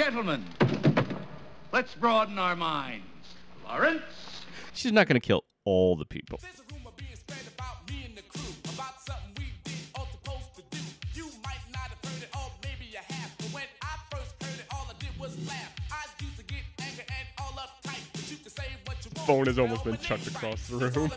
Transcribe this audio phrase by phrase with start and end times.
[0.00, 0.42] Gentlemen,
[1.72, 3.04] let's broaden our minds.
[3.66, 4.00] Lawrence?
[4.72, 6.40] She's not going to kill all the people.
[6.40, 10.62] There's a rumor being spread about the crew, about something we did or supposed to
[10.70, 10.78] do.
[11.12, 13.30] You might not have heard it, or maybe you have.
[13.36, 15.70] But when I first heard it, all I did was laugh.
[15.92, 17.52] I used to get angry and all
[18.30, 18.96] you can say what.
[19.26, 21.12] Phone has almost been chucked across the room.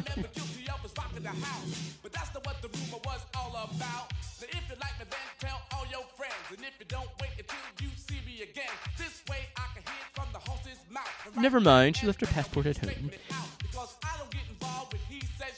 [11.36, 12.90] Never right mind, she left her passport at home.
[12.90, 15.54] straighten it out, Because I don't get involved with he said,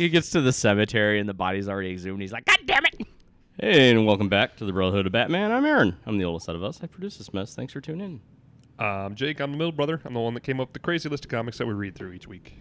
[0.00, 2.22] He gets to the cemetery and the body's already exhumed.
[2.22, 3.06] He's like, God damn it!
[3.60, 5.52] Hey, and welcome back to the Brotherhood of Batman.
[5.52, 5.94] I'm Aaron.
[6.06, 6.80] I'm the oldest out of us.
[6.82, 7.54] I produce this mess.
[7.54, 8.20] Thanks for tuning
[8.78, 8.82] in.
[8.82, 10.00] Um, Jake, I'm the middle brother.
[10.06, 11.94] I'm the one that came up with the crazy list of comics that we read
[11.94, 12.54] through each week.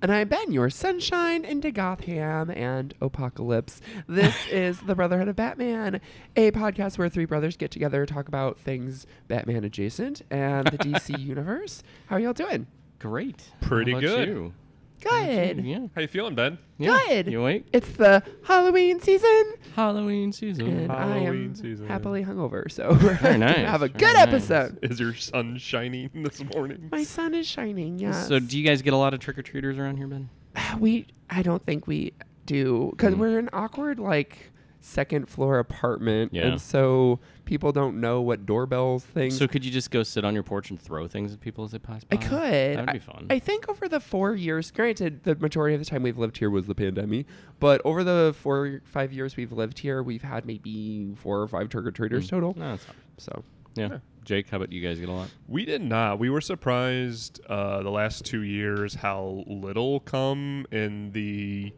[0.00, 3.80] And I'm Ben, your sunshine into Gotham and Apokolips.
[4.06, 6.00] This is the Brotherhood of Batman,
[6.36, 10.78] a podcast where three brothers get together to talk about things Batman adjacent and the
[10.78, 11.82] DC universe.
[12.06, 12.66] How are y'all doing?
[12.98, 13.50] Great.
[13.60, 14.28] Pretty How about good.
[14.28, 14.54] You?
[15.02, 15.64] Good.
[15.64, 15.86] Yeah.
[15.94, 16.58] How you feeling, Ben?
[16.78, 16.98] yeah.
[17.08, 17.30] Good.
[17.30, 17.66] You awake?
[17.72, 20.66] It's the Halloween season, Halloween season.
[20.66, 21.86] and I Halloween am season.
[21.86, 24.28] happily hungover, so we're Very gonna have a very good nice.
[24.28, 24.78] episode.
[24.82, 26.88] Is your sun shining this morning?
[26.90, 27.98] My sun is shining.
[27.98, 28.28] Yes.
[28.28, 30.28] So, do you guys get a lot of trick or treaters around here, Ben?
[30.78, 32.12] we I don't think we
[32.46, 33.18] do because Mm.
[33.18, 34.50] we're an awkward like
[34.88, 36.46] second floor apartment, Yeah.
[36.46, 39.36] and so people don't know what doorbells things.
[39.36, 41.70] So, could you just go sit on your porch and throw things at people as
[41.72, 42.16] they pass by?
[42.16, 42.76] I could.
[42.78, 43.26] That'd I, be fun.
[43.30, 46.50] I think over the four years, granted, the majority of the time we've lived here
[46.50, 47.26] was the pandemic,
[47.60, 51.68] but over the four five years we've lived here, we've had maybe four or five
[51.68, 52.54] trick or treaters total.
[52.56, 52.96] no, that's fine.
[53.18, 53.44] So
[53.76, 53.98] Yeah.
[54.24, 55.30] Jake, how about you guys get a lot?
[55.46, 56.18] We did not.
[56.18, 61.72] We were surprised uh, the last two years how little come in the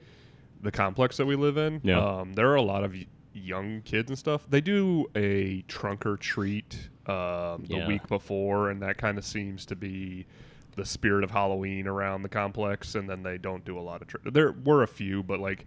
[0.62, 1.80] the complex that we live in.
[1.84, 1.98] Yeah.
[1.98, 2.94] Um, there are a lot of
[3.32, 4.44] young kids and stuff.
[4.48, 7.88] They do a trunk or treat um, the Yeah.
[7.88, 10.26] week before, and that kind of seems to be
[10.76, 12.94] the spirit of Halloween around the complex.
[12.94, 14.22] And then they don't do a lot of trick.
[14.32, 15.66] There were a few, but like.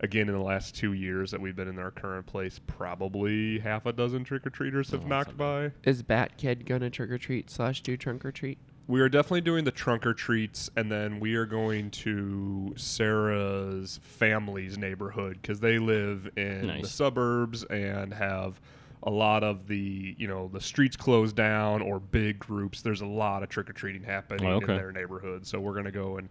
[0.00, 3.86] Again, in the last two years that we've been in our current place, probably half
[3.86, 5.70] a dozen trick or treaters have Oh, that's knocked by.
[5.84, 8.58] is Bat Kid gonna trick or treat slash do trunk or treat?
[8.88, 14.00] We are definitely doing the trunk or treats, and then we are going to Sarah's
[14.02, 18.60] family's neighborhood because they live in the suburbs and have
[19.04, 22.82] a lot of the you know the streets closed down or big groups.
[22.82, 24.72] There's a lot of trick or treating happening Oh, okay.
[24.72, 26.28] in their neighborhood, so we're gonna go and.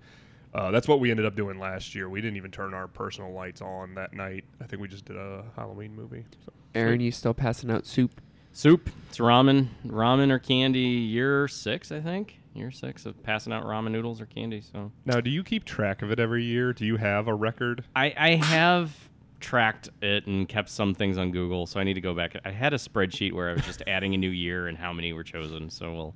[0.54, 2.10] Uh, that's what we ended up doing last year.
[2.10, 4.44] We didn't even turn our personal lights on that night.
[4.60, 6.26] I think we just did a Halloween movie.
[6.46, 6.52] So.
[6.76, 8.20] Aaron, you still passing out soup?
[8.52, 8.90] Soup.
[9.08, 9.70] It's ramen.
[9.88, 10.82] Ramen or candy.
[10.82, 12.41] Year six, I think.
[12.54, 14.62] Year six of passing out ramen noodles or candy.
[14.62, 16.74] So Now, do you keep track of it every year?
[16.74, 17.84] Do you have a record?
[17.96, 21.66] I, I have tracked it and kept some things on Google.
[21.66, 22.36] So I need to go back.
[22.46, 25.14] I had a spreadsheet where I was just adding a new year and how many
[25.14, 25.70] were chosen.
[25.70, 26.16] So we'll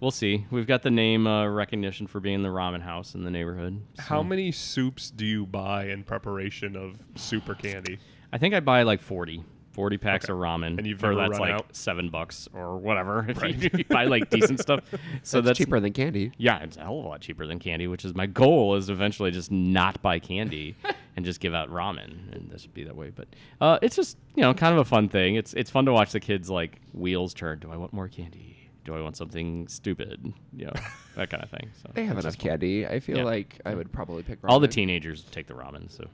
[0.00, 0.46] we'll see.
[0.50, 3.80] We've got the name uh, recognition for being the ramen house in the neighborhood.
[3.98, 7.98] How many soups do you buy in preparation of super candy?
[8.32, 9.44] I think I buy like 40.
[9.72, 10.32] 40 packs Okay.
[10.32, 10.78] of ramen.
[10.78, 11.74] And you've for that's like out?
[11.74, 13.26] seven bucks or whatever.
[13.28, 13.56] If, Right.
[13.56, 14.80] you, you buy like decent stuff.
[15.22, 16.32] So that's, that's cheaper than candy.
[16.38, 18.90] Yeah, it's a hell of a lot cheaper than candy, which is my goal is
[18.90, 20.76] eventually just not buy candy
[21.16, 23.10] and just give out ramen, and this would be that way.
[23.14, 23.28] But
[23.60, 25.36] uh, it's just you know kind of a fun thing.
[25.36, 27.58] It's it's fun to watch the kids like wheels turn.
[27.60, 28.70] Do I want more candy?
[28.84, 30.32] Do I want something stupid?
[30.56, 30.72] You know
[31.16, 31.70] that kind of thing.
[31.82, 32.86] So They have enough candy.
[32.86, 33.24] I feel Yeah.
[33.24, 35.90] like I would probably pick All the teenagers take the ramen.
[35.90, 36.08] So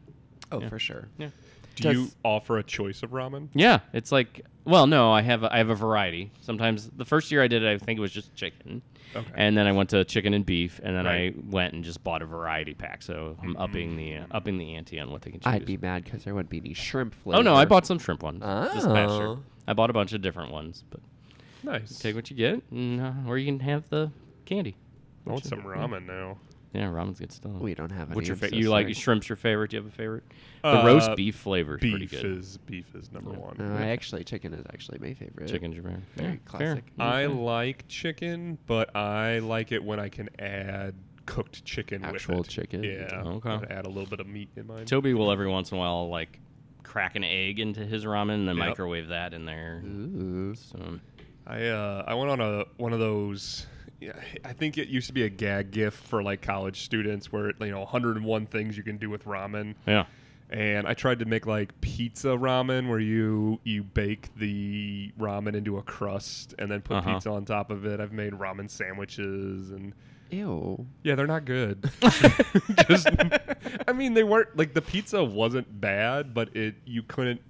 [0.53, 0.69] Oh, yeah.
[0.69, 1.09] for sure.
[1.19, 1.29] yeah,
[1.83, 3.49] Do you offer a choice of ramen?
[3.55, 3.81] yeah.
[3.93, 6.31] It's like well, no, I have a, I have a variety.
[6.43, 8.83] Sometimes the first year I did it, I think it was just chicken.
[9.17, 9.31] Okay.
[9.35, 11.35] And then I went to chicken and beef, and then Right.
[11.35, 13.03] I went and just bought a variety pack.
[13.03, 15.47] So I'm upping the uh, upping the ante on what they can choose.
[15.55, 17.39] I'd be mad because there wouldn't be any shrimp flavor.
[17.39, 19.27] Oh no, I bought some shrimp ones this past year.
[19.29, 19.43] Oh.
[19.67, 21.01] I bought a bunch of different ones, but
[21.63, 21.99] Nice.
[21.99, 24.11] take what you get, and, uh, or you can have the
[24.45, 24.77] candy.
[25.27, 26.37] I want some ramen now.
[26.75, 27.53] Yeah, ramen's good stuff.
[27.53, 28.15] We don't have any.
[28.17, 28.95] What's your I'm fa- so you like sorry.
[28.95, 29.71] shrimp's your favorite?
[29.71, 30.25] Do you have a favorite?
[30.63, 32.25] The Uh, roast beef flavor is pretty Beef good.
[32.27, 33.57] is beef is number one.
[33.59, 35.49] No, I actually chicken is actually my favorite.
[35.49, 36.03] Chicken's your favorite.
[36.17, 36.85] Very Yeah, classic.
[36.97, 37.07] fair.
[37.07, 40.95] I like chicken, but I like it when I can add
[41.25, 42.51] cooked chicken Actual with it.
[42.51, 42.83] chicken?
[42.85, 43.23] Yeah.
[43.25, 43.51] Okay.
[43.51, 44.85] I'm Add a little bit of meat in mine.
[44.85, 46.39] Toby will every once in a while like
[46.83, 48.67] crack an egg into his ramen and then Yep.
[48.69, 49.83] microwave that in there.
[49.87, 50.55] Ooh.
[50.55, 50.99] So
[51.47, 53.67] I uh, I went on a one of those
[54.01, 54.13] yeah,
[54.45, 57.71] I think it used to be a gag gift for like college students, where you
[57.71, 59.75] know 101 things you can do with ramen.
[59.87, 60.07] Yeah.
[60.51, 65.77] And I tried to make like pizza ramen, where you you bake the ramen into
[65.79, 67.15] a crust and then put Uh-huh.
[67.15, 68.01] pizza on top of it.
[68.01, 69.93] I've made ramen sandwiches and.
[70.31, 70.87] Ew.
[71.03, 71.91] Yeah, they're not good.
[72.89, 73.09] Just,
[73.89, 77.41] I mean, they weren't like the pizza wasn't bad, but it you couldn't.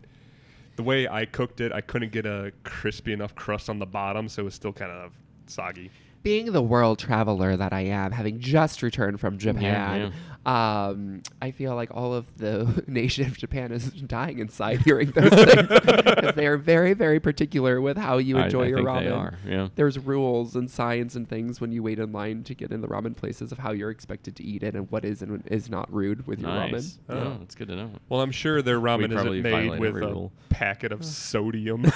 [0.76, 4.28] The way I cooked it, I couldn't get a crispy enough crust on the bottom,
[4.28, 5.12] so it was still kind of
[5.46, 5.90] soggy.
[6.28, 10.12] Being the world traveler that I am, having just returned from Japan,
[10.44, 15.30] um, I feel like all of the nation of Japan is dying inside hearing those
[15.30, 19.04] things because they are very, very particular with how you enjoy I your think ramen.
[19.04, 19.68] they are, yeah.
[19.74, 22.88] There's rules and science and things when you wait in line to get in the
[22.88, 25.90] ramen places of how you're expected to eat it and what is and is not
[25.90, 26.98] rude with your ramen.
[27.08, 27.14] Oh.
[27.16, 27.90] Oh, that's good to know.
[28.10, 30.32] Well, I'm sure their ramen isn't made with every a rule.
[30.50, 31.90] packet of sodium.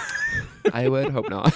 [0.72, 1.52] I would hope not.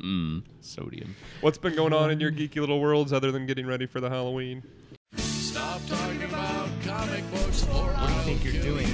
[0.00, 1.14] Mm, sodium.
[1.42, 4.08] What's been going on in your geeky little worlds other than getting ready for the
[4.08, 4.62] Halloween?
[5.16, 8.86] Stop talking about comic books or What do you think you're doing,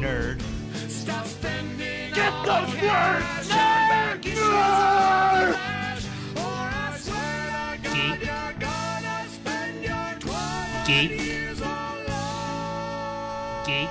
[0.00, 0.42] nerd?
[0.90, 3.48] Stop spending Get those words,
[7.82, 8.20] Geek.
[10.86, 11.10] Geek.
[13.64, 13.90] Geek.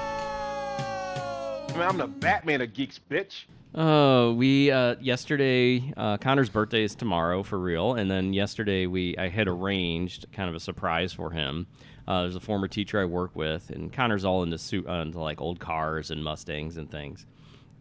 [1.75, 3.45] Man, I'm the Batman of geeks, bitch.
[3.73, 9.15] Uh, we uh yesterday uh Connor's birthday is tomorrow for real, and then yesterday we
[9.17, 11.67] I had arranged kind of a surprise for him.
[12.05, 15.21] Uh, there's a former teacher I work with, and Connor's all into suit uh, into
[15.21, 17.25] like old cars and Mustangs and things.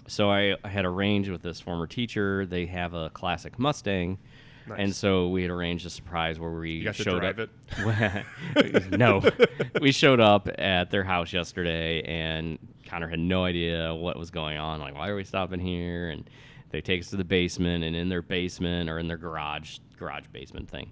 [0.07, 2.47] So I, I had arranged with this former teacher.
[2.47, 4.19] They have a classic Mustang,
[4.77, 7.39] and so we had arranged a surprise where we You got to showed up.
[7.39, 8.91] it.
[8.99, 9.23] no,
[9.81, 14.59] we showed up at their house yesterday, and Connor had no idea what was going
[14.59, 14.81] on.
[14.81, 16.11] Like, why are we stopping here?
[16.11, 16.29] And
[16.71, 20.27] they take us to the basement, and in their basement or in their garage, garage
[20.33, 20.91] basement thing,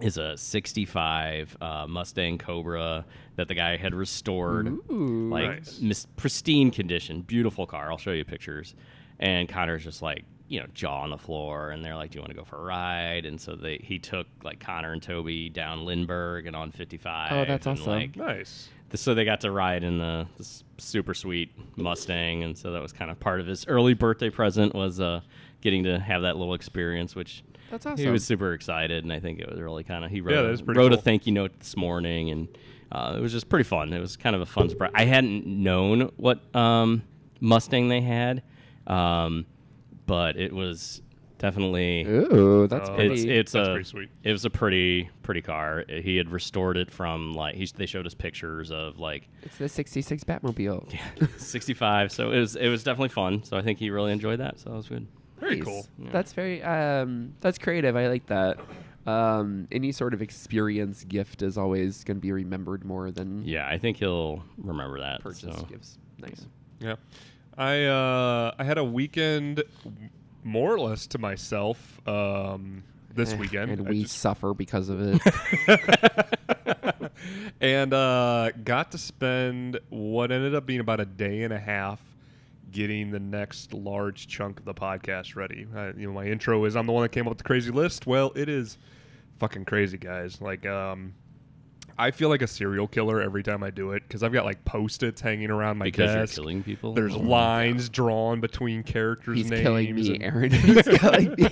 [0.00, 3.04] is a '65 uh, Mustang Cobra
[3.36, 5.28] that the guy had restored, Ooh.
[5.30, 5.80] like Nice.
[5.80, 7.90] mis- pristine condition, beautiful car.
[7.90, 8.74] I'll show you pictures.
[9.18, 12.22] And Connor's just like, you know, jaw on the floor, and they're like, "Do you
[12.22, 15.48] want to go for a ride?" And so they he took like Connor and Toby
[15.48, 17.32] down Lindbergh and on 55.
[17.32, 17.86] Oh, that's awesome.
[17.86, 18.68] Like, Nice.
[18.90, 22.82] th- so they got to ride in the this super sweet Mustang, and so that
[22.82, 25.20] was kind of part of his early birthday present was uh,
[25.60, 28.04] getting to have that little experience, which That's awesome.
[28.04, 30.42] he was super excited, and I think it was really kind of he wrote, Yeah,
[30.42, 32.48] that a- wrote a thank you note this morning, and
[32.92, 33.92] uh, it was just pretty fun.
[33.92, 34.92] It was kind of a fun surprise.
[34.94, 37.02] I hadn't known what um,
[37.40, 38.42] Mustang they had,
[38.86, 39.44] um,
[40.06, 41.02] but it was
[41.38, 43.14] definitely Ooh, that's Oh, pretty.
[43.14, 44.08] it's it's That's a pretty sweet.
[44.22, 45.84] it was a pretty pretty car.
[45.88, 49.68] He had restored it from like he, they showed us pictures of like It's the
[49.68, 50.90] 66 Batmobile.
[51.20, 52.10] Yeah, 65.
[52.12, 53.42] So it was it was definitely fun.
[53.42, 54.58] So I think he really enjoyed that.
[54.58, 55.06] So that was good.
[55.38, 55.64] Very Nice.
[55.64, 55.86] cool.
[55.98, 57.96] That's very um that's creative.
[57.96, 58.58] I like that.
[59.06, 63.68] Um any sort of experience gift is always going to be remembered more than Yeah,
[63.68, 65.20] I think he'll remember that.
[65.20, 65.64] purchase so.
[65.64, 65.98] gifts.
[66.18, 66.46] Nice.
[66.80, 66.96] Yeah.
[67.58, 69.62] I uh I had a weekend
[70.44, 72.82] more or less to myself um
[73.14, 73.70] this Eh, weekend.
[73.70, 75.20] and I we just- suffer because of it.
[77.60, 82.00] and uh got to spend what ended up being about a day and a half
[82.72, 85.66] getting the next large chunk of the podcast ready.
[85.74, 87.70] Uh, you know, my intro is I'm the one that came up with the crazy
[87.70, 88.06] list.
[88.06, 88.76] Well, it is
[89.38, 90.40] fucking crazy, guys.
[90.42, 91.14] Like um
[91.98, 94.64] I feel like a serial killer every time I do it because I've got like
[94.64, 96.36] post-its hanging around my because desk.
[96.36, 96.92] you're killing people.
[96.92, 97.20] There's Oh.
[97.20, 99.62] lines drawn between characters' He's names.
[99.62, 100.50] killing me, and- Aaron.
[100.50, 101.48] He's killing me.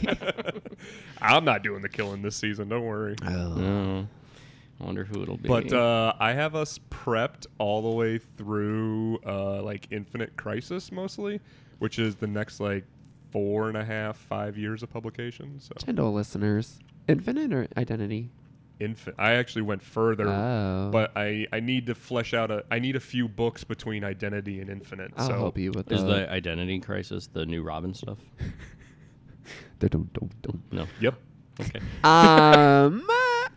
[1.22, 2.68] I'm not doing the killing this season.
[2.68, 3.16] Don't worry.
[3.24, 4.06] Oh.
[4.80, 5.48] I wonder who it'll be.
[5.48, 11.40] But uh, I have us prepped all the way through uh, like Infinite Crisis mostly,
[11.78, 12.84] which is the next like
[13.30, 15.58] four and a half, five years of publication.
[15.60, 16.80] So Gentle listeners.
[17.08, 18.30] Infinite or identity?
[18.80, 20.88] Infin- I actually went further, Oh.
[20.92, 24.60] but I, I need to flesh out a I need a few books between Identity
[24.60, 25.12] and Infinite.
[25.16, 25.94] I'll so help you with that.
[25.94, 28.18] Is the identity crisis the new Robin stuff?
[30.72, 30.86] No.
[31.00, 31.14] Yep.
[31.60, 31.78] Okay.
[32.02, 33.48] um, uh,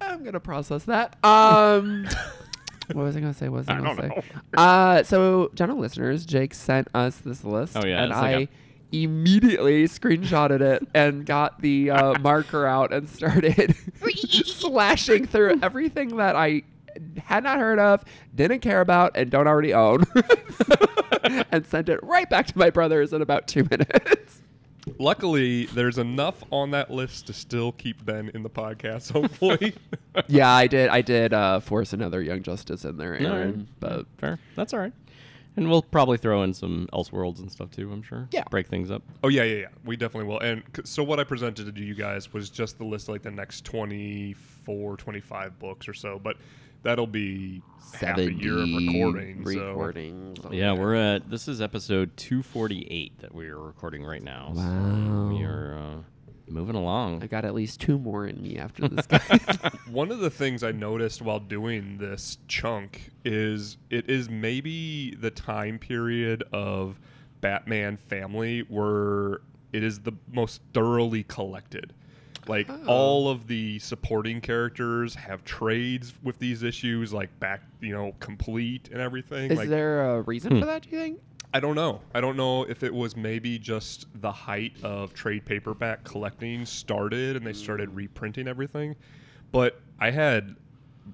[0.00, 1.16] I'm gonna process that.
[1.24, 2.06] Um,
[2.92, 3.48] what was I gonna say?
[3.48, 4.30] What was I I gonna don't say?
[4.56, 8.40] Uh, so, general listeners, Jake sent us this list, Oh, yeah, and I like I
[8.40, 8.48] a-
[8.92, 13.74] immediately screenshotted it and got the uh, marker out and started
[14.44, 16.62] slashing through everything that I
[17.24, 20.04] had not heard of, didn't care about, and don't already own,
[21.50, 24.42] and sent it right back to my brothers in about two minutes.
[24.98, 29.12] Luckily, there's enough on that list to still keep Ben in the podcast.
[29.12, 29.74] Hopefully.
[30.26, 30.88] yeah, I did.
[30.88, 33.26] I did uh, force another Young Justice in there, Aaron.
[33.30, 33.80] Alright.
[33.80, 34.38] But Fair.
[34.56, 34.92] That's all right.
[35.56, 37.92] And we'll probably throw in some Elseworlds and stuff too.
[37.92, 38.26] I'm sure.
[38.30, 38.44] Yeah.
[38.50, 39.02] Break things up.
[39.22, 39.66] Oh yeah, yeah, yeah.
[39.84, 40.40] We definitely will.
[40.40, 43.22] And c- so what I presented to you guys was just the list of, like
[43.22, 46.36] the next 24, 25 books or so, but
[46.82, 47.62] that'll be
[48.00, 48.86] half a year of 70
[49.44, 50.36] recording.
[50.42, 50.50] So.
[50.52, 51.28] Yeah, we're at.
[51.30, 54.52] This is episode 248 that we are recording right now.
[54.54, 55.28] So Wow.
[55.28, 56.02] we are uh,
[56.52, 57.22] moving along.
[57.22, 59.18] I got at least two more in me after this guy.
[59.90, 65.30] one of the things I noticed while doing this chunk is it is maybe the
[65.30, 66.98] time period of
[67.40, 69.40] Batman family where
[69.72, 71.92] it is the most thoroughly collected.
[72.48, 78.16] Like all of the supporting characters have trades with these issues, like back, you know,
[78.18, 79.52] complete and everything.
[79.52, 80.60] Is like there a reason Hmm.
[80.60, 80.82] for that?
[80.82, 81.20] Do you think?
[81.54, 82.00] I don't know.
[82.14, 87.36] I don't know if it was maybe just the height of trade paperback collecting started
[87.36, 88.96] and they started reprinting everything.
[89.50, 90.56] But I had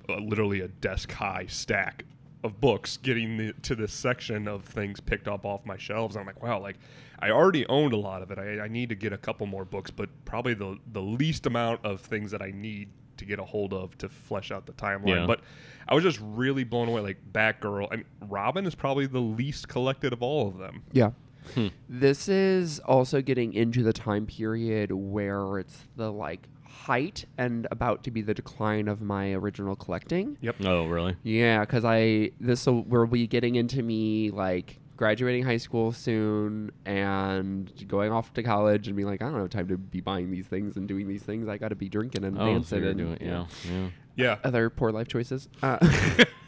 [0.08, 2.04] uh, literally a desk high stack
[2.44, 6.16] of books getting the, to this section of things picked up off my shelves.
[6.16, 6.76] I'm like, wow, like
[7.18, 8.38] I already owned a lot of it.
[8.38, 11.84] I, I need to get a couple more books, but probably the the least amount
[11.84, 15.20] of things that I need to get a hold of to flesh out the timeline.
[15.20, 15.26] Yeah.
[15.26, 15.40] But
[15.88, 17.00] I was just really blown away.
[17.00, 20.82] Like Batgirl, I mean, Robin is probably the least collected of all of them.
[20.92, 21.10] Yeah.
[21.54, 21.68] Hmm.
[21.88, 28.04] This is also getting into the time period where it's the like height and about
[28.04, 30.36] to be the decline of my original collecting.
[30.40, 30.56] Yep.
[30.64, 31.16] Oh, really?
[31.22, 36.70] Yeah, because I this will will be getting into me like graduating high school soon
[36.84, 40.30] and going off to college and being like I don't have time to be buying
[40.30, 41.48] these things and doing these things.
[41.48, 43.18] I got to be drinking and Oh, dancing so and doing.
[43.20, 43.88] Yeah, yeah.
[44.16, 44.38] Yeah.
[44.42, 45.48] other poor life choices.
[45.62, 45.78] Uh,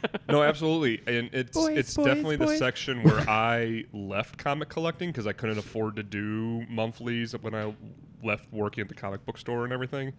[0.29, 5.09] no, absolutely, and it's Boys, it's boys, definitely the section where I left comic collecting
[5.09, 7.73] because I couldn't afford to do monthlies when I
[8.21, 10.11] left working at the comic book store and everything.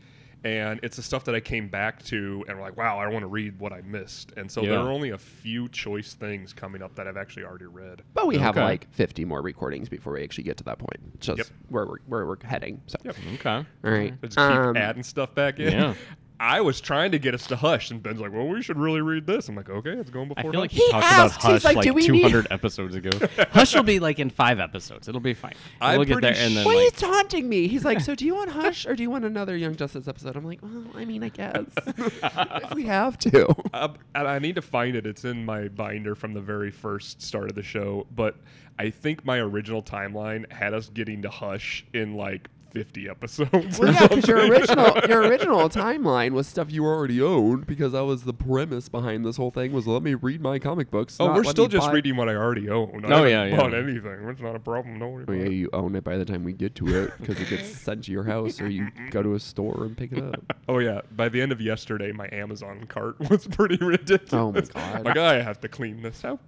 [0.45, 3.23] And it's the stuff that I came back to and were like, wow, I want
[3.23, 4.33] to read what I missed.
[4.37, 7.67] And so there are only a few choice things coming up that I've actually already
[7.67, 8.03] read.
[8.15, 10.99] but we have like 50 more recordings before we actually get to that point.
[11.15, 11.47] It's Just Yep.
[11.69, 12.81] where we're where we're heading.
[12.89, 13.17] So Yep.
[13.35, 13.51] Okay.
[13.51, 14.21] all right.
[14.23, 15.73] Just keep Um, adding stuff back in.
[15.73, 15.95] Yeah.
[16.43, 19.01] I was trying to get us to Hush, and Ben's like, "Well, we should really
[19.01, 21.05] read this." I'm like, "Okay, it's going before." I before." feel like he, He talked
[21.05, 23.11] asked, about Hush like, like, we need-" 200 episodes ago.
[23.53, 25.07] Hush will be like in five episodes.
[25.07, 25.55] It'll be fine.
[25.81, 27.69] I'm we'll get there, pretty and then Well, like, he's taunting me.
[27.69, 30.35] He's like, "So do you want Hush or do you want another Young Justice episode?"
[30.35, 34.57] I'm like, "Well, I mean, I guess if we have to." Uh, and I need
[34.57, 35.07] to find it.
[35.07, 38.09] It's in my binder from the very first start of the show.
[38.17, 38.35] But
[38.81, 43.79] I think my original timeline had us getting to Hush in like 50 episodes.
[43.79, 48.05] Well, yeah, because your original your original timeline was stuff you already owned because that
[48.05, 51.17] was the premise behind this whole thing was let me read my comic books.
[51.21, 53.05] oh, we're still just buy- reading what I already own.
[53.05, 53.57] I Oh, haven't yeah, yeah.
[53.57, 54.29] bought anything.
[54.29, 54.99] It's not a problem.
[54.99, 55.53] Don't worry Oh, about yeah, it.
[55.53, 58.13] you own it by the time we get to it because it gets sent to
[58.13, 60.43] your house or you go to a store and pick it up.
[60.69, 61.01] Oh yeah.
[61.15, 64.33] By the end of yesterday, my Amazon cart was pretty ridiculous.
[64.33, 65.05] Oh, my God.
[65.05, 66.39] Like I have to clean this out,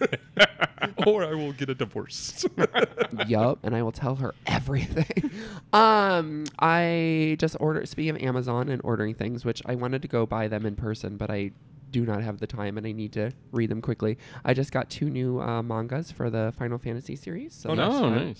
[1.06, 2.44] or I will get a divorce.
[3.26, 5.30] yup, and I will tell her everything.
[5.72, 7.88] um, I just ordered.
[7.88, 11.16] Speaking of Amazon and ordering things, which I wanted to go buy them in person,
[11.16, 11.52] but I
[11.90, 14.16] do not have the time and I need to read them quickly.
[14.44, 17.52] I just got two new uh, mangas for the Final Fantasy series.
[17.52, 18.38] So oh, that's no, nice.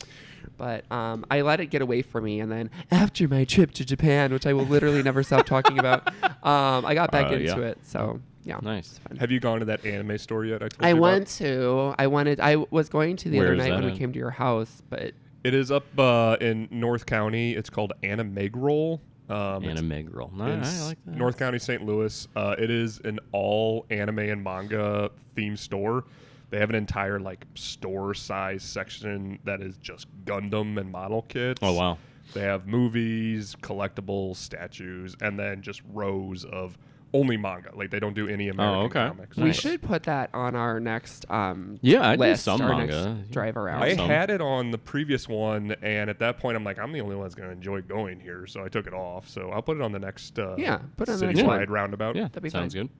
[0.56, 3.84] But um, I let it get away from me, and then after my trip to
[3.84, 6.06] Japan, which I will literally never stop talking about,
[6.44, 7.66] um, I got back Uh, into yeah.
[7.68, 7.78] it.
[7.82, 8.98] So yeah, Nice.
[9.18, 10.62] have you gone to that anime store yet?
[10.62, 11.02] I, told I you about?
[11.02, 11.94] went to.
[11.98, 12.40] I wanted.
[12.40, 13.98] I was going to the Where other is night that when we at?
[13.98, 15.12] came to your house, but
[15.44, 17.52] It is up uh, in North County.
[17.54, 19.00] It's called Animegrol.
[19.28, 20.32] Um, it's Animegrel.
[20.32, 21.16] No, in I S- like that.
[21.16, 21.84] North County, St.
[21.84, 22.26] Louis.
[22.34, 26.04] Uh, it is an all anime and manga themed store.
[26.50, 31.60] They have an entire like store size section that is just Gundam and model kits.
[31.62, 31.98] Oh wow.
[32.34, 36.76] They have movies, collectibles, statues, and then just rows of
[37.12, 37.70] only manga.
[37.74, 39.08] Like they don't do any American oh, okay.
[39.08, 39.36] comics.
[39.36, 39.60] we Nice.
[39.60, 41.28] should put that on our next.
[41.30, 43.14] Um, Yeah, I do list, some our manga.
[43.14, 43.82] Next drive around.
[43.82, 44.06] I Awesome.
[44.08, 47.16] had it on the previous one, and at that point, I'm like, I'm the only
[47.16, 49.28] one that's going to enjoy going here, so I took it off.
[49.28, 50.38] So I'll put it on the next.
[50.38, 51.70] Uh, Yeah, put it on the next citywide one.
[51.70, 52.16] roundabout.
[52.16, 52.84] Yeah, That'd be sounds fine.
[52.86, 52.90] good.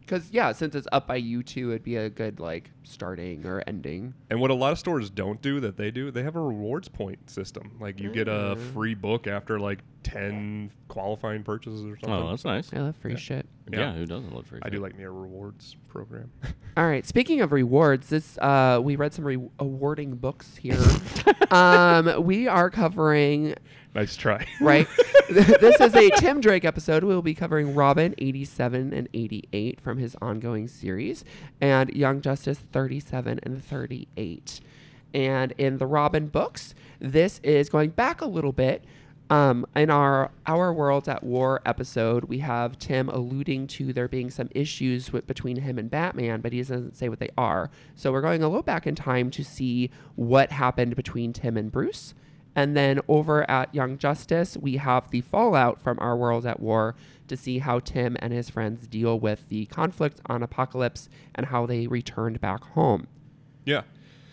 [0.00, 3.64] Because yeah, since it's up by you two, it'd be a good like starting or
[3.66, 4.12] ending.
[4.28, 6.88] And what a lot of stores don't do that they do, they have a rewards
[6.88, 7.78] point system.
[7.80, 8.72] Like you get a Mm.
[8.74, 12.10] free book after like ten qualifying purchases or something.
[12.12, 12.70] Oh, that's nice.
[12.74, 13.16] I love free Yeah.
[13.16, 13.46] shit.
[13.72, 13.92] Yeah, Yeah.
[13.94, 14.60] who doesn't love free?
[14.62, 16.30] I do like me a rewards program.
[16.76, 17.06] All right.
[17.06, 20.78] Speaking of rewards, this uh, we read some re- awarding books here.
[21.50, 23.54] um, we are covering
[23.94, 24.46] nice try.
[24.60, 24.86] right.
[25.30, 27.04] this is a Tim Drake episode.
[27.04, 31.24] We'll be covering Robin 87 and 88 from his ongoing series,
[31.60, 34.60] and Young Justice 37 and 38.
[35.14, 38.84] And in the Robin books, this is going back a little bit.
[39.34, 44.30] Um, in our Our Worlds at War episode, we have Tim alluding to there being
[44.30, 47.68] some issues with, between him and Batman, but he doesn't say what they are.
[47.96, 51.72] So we're going a little back in time to see what happened between Tim and
[51.72, 52.14] Bruce.
[52.54, 56.94] And then over at Young Justice, we have the fallout from Our World at War
[57.26, 61.66] to see how Tim and his friends deal with the conflict on Apokolips and how
[61.66, 63.08] they returned back home.
[63.64, 63.82] Yeah.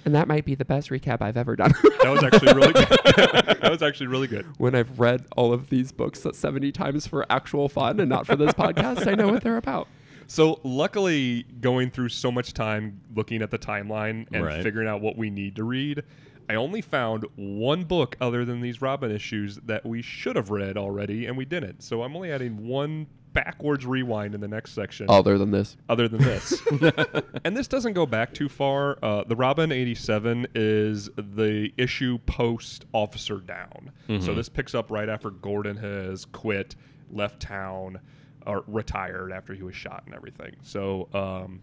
[0.05, 1.73] And that might be the best recap I've ever done.
[2.01, 2.87] That was actually really good.
[3.61, 4.43] that was actually really good.
[4.57, 8.35] when I've read all of these books 70 times for actual fun and not for
[8.35, 9.87] this podcast, I know what they're about.
[10.25, 14.63] So luckily, going through so much time looking at the timeline and Right.
[14.63, 16.03] figuring out what we need to read,
[16.49, 20.75] I only found one book other than these Robin issues that we should have read
[20.75, 21.83] already, and we didn't.
[21.83, 25.05] So I'm only adding one backwards rewind in the next section.
[25.09, 25.77] Other than this.
[25.87, 26.61] other than this.
[27.45, 28.97] and this doesn't go back too far.
[29.01, 33.91] Uh, the Robin 87 is the issue post Officer Down.
[34.19, 36.75] So this picks up right after Gordon has quit,
[37.09, 37.99] left town,
[38.45, 40.55] or retired after he was shot and everything.
[40.63, 41.61] So, um,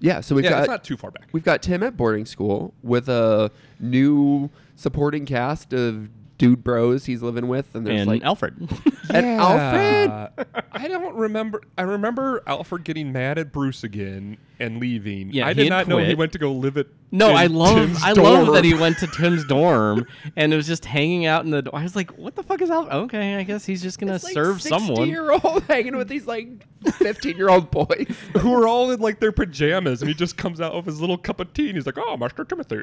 [0.00, 1.28] Yeah, so we've yeah, got it's not too far back.
[1.32, 7.22] we've got Tim at boarding school with a new supporting cast of dude bros he's
[7.22, 8.56] living with and there's and like Alfred.
[9.10, 11.62] and Alfred Uh, I don't remember.
[11.78, 15.30] I remember Alfred getting mad at Bruce again and leaving.
[15.32, 16.18] Yeah, I he did had not know he quit.
[16.18, 16.86] went to go live at.
[17.12, 20.56] No, in I love Tim's I love that he went to Tim's dorm and it
[20.56, 21.68] was just hanging out in the.
[21.72, 22.94] I was like, what the fuck is Alfred?
[23.04, 25.08] Okay, I guess he's just gonna It's like serve someone.
[25.08, 26.48] year old hanging with these like
[26.94, 28.16] 15 year old boys.
[28.38, 31.18] who are all in like their pajamas, and he just comes out with his little
[31.18, 32.82] cup of tea, and he's like, "Oh, Master Timothy."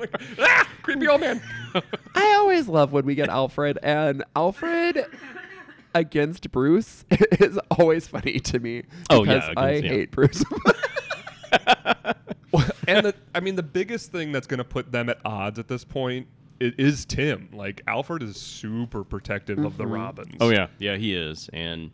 [0.00, 1.40] Like, ah, creepy old man.
[2.14, 5.06] I always love when we get Alfred, and Alfred
[5.94, 8.84] against Bruce is always funny to me.
[9.10, 9.88] Oh, yeah, because I yeah.
[9.88, 10.42] hate Bruce.
[12.88, 15.68] and the, I mean, the biggest thing that's going to put them at odds at
[15.68, 16.26] this point
[16.60, 17.48] i- is Tim.
[17.52, 20.36] Like Alfred is super protective of the Robins.
[20.40, 21.90] Oh yeah, yeah, he is, and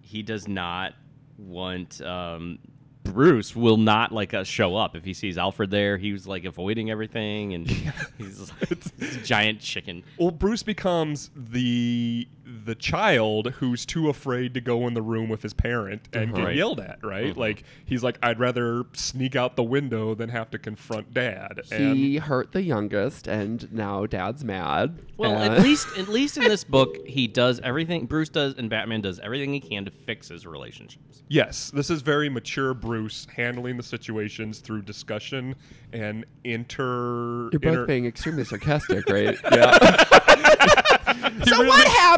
[0.00, 0.94] he does not
[1.38, 2.00] want.
[2.02, 2.58] Um,
[3.04, 5.98] Bruce will not like uh, show up if he sees Alfred there.
[5.98, 7.68] He was like avoiding everything, and
[8.18, 10.02] he's like, this giant chicken.
[10.18, 12.26] Well, Bruce becomes the
[12.64, 16.44] the child who's too afraid to go in the room with his parent and get
[16.44, 16.56] Right.
[16.56, 16.98] yelled at.
[17.02, 17.28] Right?
[17.30, 17.40] Mm-hmm.
[17.40, 21.60] Like he's like, I'd rather sneak out the window than have to confront dad.
[21.70, 25.00] and he hurt the youngest, and now dad's mad.
[25.16, 28.06] Well, and- at least at least in this book, he does everything.
[28.06, 31.22] Bruce does, and Batman does everything he can to fix his relationships.
[31.28, 35.54] Yes, this is very mature Bruce handling the situations through discussion
[35.92, 37.48] and inter.
[37.52, 39.38] You're both inter- being extremely sarcastic, right?
[39.52, 40.04] yeah.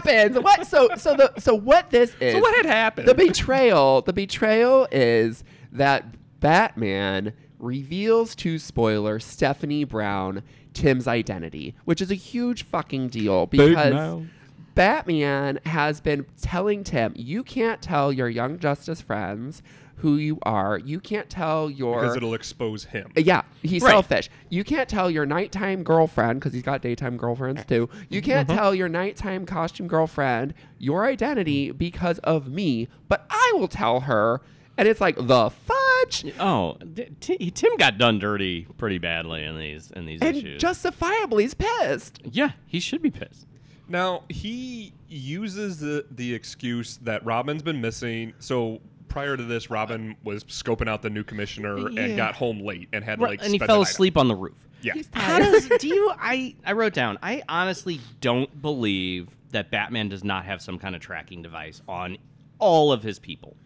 [0.05, 0.67] so what happens?
[0.67, 0.67] What?
[0.67, 2.35] So so the so what this is?
[2.35, 3.09] So what had happened?
[3.09, 4.03] The betrayal.
[4.03, 6.05] The betrayal is that
[6.41, 14.23] Batman reveals to spoiler Stephanie Brown Tim's identity, which is a huge fucking deal because.
[14.75, 19.63] Batman has been telling Tim, you can't tell your Young Justice friends
[20.05, 20.77] who you are.
[20.79, 23.11] You can't tell your because it'll expose him.
[23.17, 23.93] uh, Yeah, he's Right.
[23.93, 24.29] selfish.
[24.51, 27.89] You can't tell your nighttime girlfriend because he's got daytime girlfriends too.
[28.11, 28.59] You can't Mm-hmm.
[28.59, 34.43] tell your nighttime costume girlfriend your identity because of me, but I will tell her.
[34.77, 39.57] And it's like the fudge, Oh, d- T- Tim got done dirty pretty badly in
[39.59, 40.61] these in these and issues.
[40.61, 42.21] justifiably he's pissed.
[42.31, 43.47] yeah, he should be pissed.
[43.89, 48.35] Now he uses the the excuse that Robin's been missing.
[48.39, 48.81] So
[49.15, 52.01] prior to this, Robin was scoping out the new commissioner Yeah.
[52.03, 54.27] and got home late and had to like and he fell the night asleep on
[54.27, 54.67] the roof.
[54.83, 54.95] Yeah.
[55.13, 56.13] How does do you?
[56.19, 57.17] I I wrote down.
[57.23, 62.19] I honestly don't believe that Batman does not have some kind of tracking device on
[62.59, 63.57] all of his people.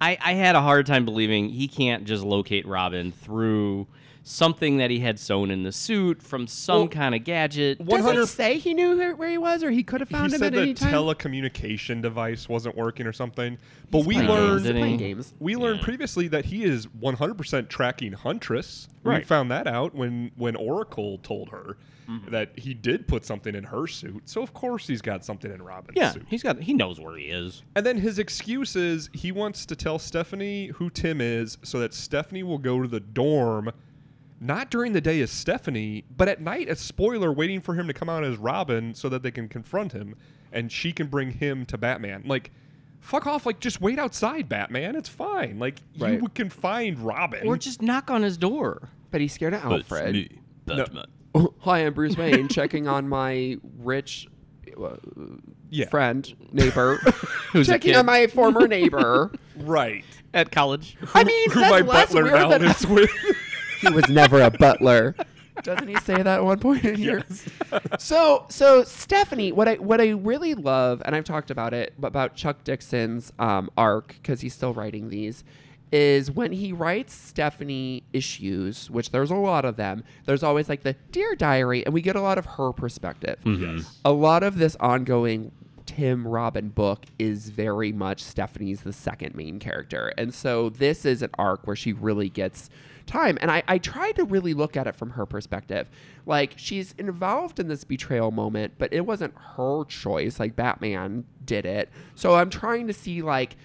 [0.00, 3.88] I I had a hard time believing he can't just locate Robin through
[4.28, 7.80] something that he had sewn in the suit from some Well, kind of gadget.
[7.80, 10.30] one Does he say he knew where, where he was, or he could have found
[10.30, 13.56] he him said at any the telecommunication device wasn't working or something.
[13.90, 15.34] But we playing games, learned playing games.
[15.38, 15.84] we learned Yeah.
[15.84, 18.88] previously that he is 100% tracking Huntress.
[19.04, 19.26] We Right.
[19.26, 21.76] found that out when when Oracle told her
[22.08, 22.30] Mm-hmm.
[22.30, 24.22] that he did put something in her suit.
[24.28, 26.24] So of course he's got something in Robin's Yeah, suit.
[26.28, 27.62] he's got he knows where he is.
[27.74, 31.92] And then his excuse is he wants to tell Stephanie who Tim is so that
[31.94, 33.72] Stephanie will go to the dorm
[34.40, 37.92] not during the day as Stephanie, but at night as spoiler waiting for him to
[37.92, 40.14] come out as Robin so that they can confront him
[40.52, 42.22] and she can bring him to Batman.
[42.26, 42.50] Like
[43.00, 44.96] fuck off like just wait outside Batman.
[44.96, 45.58] It's fine.
[45.58, 46.20] Like Right.
[46.20, 47.46] you can find Robin.
[47.46, 48.88] Or just knock on his door.
[49.10, 50.36] But he's scared of Alfred.
[50.66, 51.04] Batman.
[51.60, 54.26] Hi, I'm Bruce Wayne, checking on my rich
[54.82, 54.96] uh,
[55.70, 55.88] Yeah.
[55.88, 56.96] friend, neighbor,
[57.52, 57.98] Who's a checking kid.
[57.98, 59.30] on my former neighbor.
[59.56, 60.04] right.
[60.34, 60.96] At college.
[61.14, 63.10] I mean, Who that's my less butler weird now than lives with.
[63.88, 65.14] He was never a butler.
[65.62, 67.24] Doesn't he say that at one point in here?
[67.98, 72.34] so so Stephanie, what I what I really love, and I've talked about it about
[72.34, 75.44] Chuck Dixon's um, arc because he's still writing these,
[75.90, 80.04] is when he writes Stephanie issues, which there's a lot of them.
[80.26, 83.38] There's always like the dear diary, and we get a lot of her perspective.
[84.04, 85.52] A lot of this ongoing
[85.86, 90.12] Tim Robin book is very much Stephanie's the second main character.
[90.18, 92.68] And so this is an arc where she really gets
[93.06, 93.38] time.
[93.40, 95.88] And I, I try to really look at it from her perspective.
[96.26, 100.38] Like she's involved in this betrayal moment, but it wasn't her choice.
[100.40, 101.90] Like Batman did it.
[102.14, 103.56] So I'm trying to see like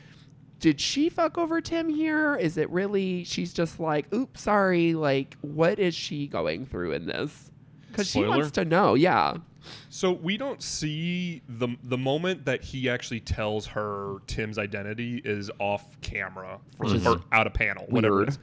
[0.60, 2.36] did she fuck over Tim here?
[2.36, 7.08] Is it really she's just like, oops, sorry, like what is she going through in
[7.08, 7.51] this?
[7.88, 9.38] Because she wants to know, yeah.
[9.89, 15.51] So we don't see the the moment that he actually tells her Tim's identity is
[15.60, 18.23] off camera for, or out of panel, whatever.
[18.23, 18.39] It is.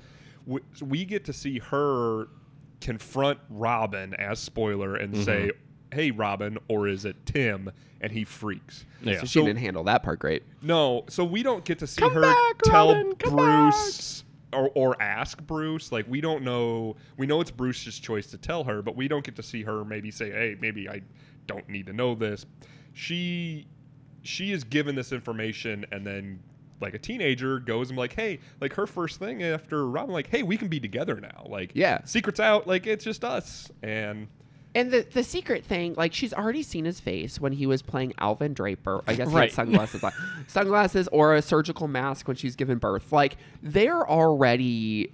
[0.49, 2.27] We, we get to see her
[2.81, 5.23] confront Robin as spoiler and mm-hmm.
[5.23, 5.53] say,
[5.93, 7.71] "Hey, Robin," or is it Tim?
[8.01, 8.85] And he freaks.
[9.03, 9.21] Yeah.
[9.21, 10.43] So she didn't handle that part great.
[10.63, 14.71] No, so we don't get to see Come her back, tell Robin, come Bruce or,
[14.75, 15.93] or ask Bruce.
[15.93, 16.97] Like we don't know.
[17.17, 19.85] We know it's Bruce's choice to tell her, but we don't get to see her
[19.85, 21.03] maybe say, "Hey, maybe I
[21.47, 22.47] don't need to know this."
[22.93, 23.67] She
[24.23, 26.41] she is given this information and then
[26.81, 30.43] like a teenager goes and like, "Hey, like her first thing after Robin like, "Hey,
[30.43, 32.03] we can be together now." Like, Yeah.
[32.05, 33.71] secrets out, like it's just us.
[33.83, 34.29] And
[34.75, 38.13] And the the secret thing, like she's already seen his face when he was playing
[38.19, 39.03] Alvin Draper.
[39.07, 39.45] I guess he Right.
[39.51, 40.13] had sunglasses on.
[40.47, 43.11] sunglasses or a surgical mask when she's given birth.
[43.13, 45.11] Like they're already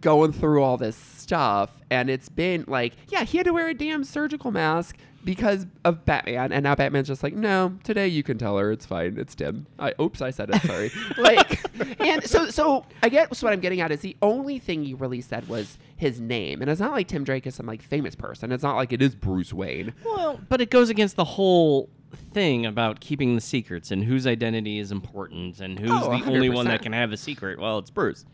[0.00, 3.74] going through all this stuff and it's been like, yeah, he had to wear a
[3.74, 8.38] damn surgical mask because of Batman and now Batman's just like, "No, today you can
[8.38, 9.16] tell her it's fine.
[9.18, 10.90] It's Tim." I oops, I said it, sorry.
[11.18, 11.60] like
[12.00, 15.20] and so so I guess what I'm getting at is the only thing you really
[15.20, 16.60] said was his name.
[16.60, 18.50] And it's not like Tim Drake is some like famous person.
[18.52, 19.94] It's not like it is Bruce Wayne.
[20.04, 21.88] Well, but it goes against the whole
[22.34, 26.48] thing about keeping the secrets and whose identity is important and who's Oh, the only
[26.50, 27.58] one that can have a secret.
[27.58, 28.24] Well, it's Bruce.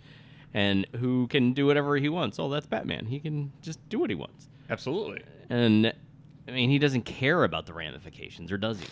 [0.55, 2.38] And who can do whatever he wants?
[2.38, 3.07] Oh, that's Batman.
[3.07, 4.48] He can just do what he wants.
[4.70, 5.22] absolutely.
[5.51, 5.92] And
[6.49, 8.87] I mean, he doesn't care about the ramifications, or does he?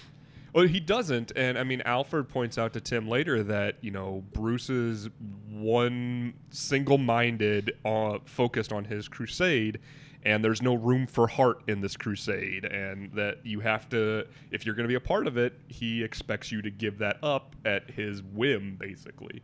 [0.52, 4.24] Well, he doesn't, and I mean, Alfred points out to Tim later that you know
[4.32, 5.08] Bruce is
[5.50, 9.80] one single-minded, uh, focused on his crusade,
[10.22, 14.64] and there's no room for heart in this crusade, and that you have to, if
[14.64, 17.54] you're going to be a part of it, he expects you to give that up
[17.64, 19.42] at his whim, basically.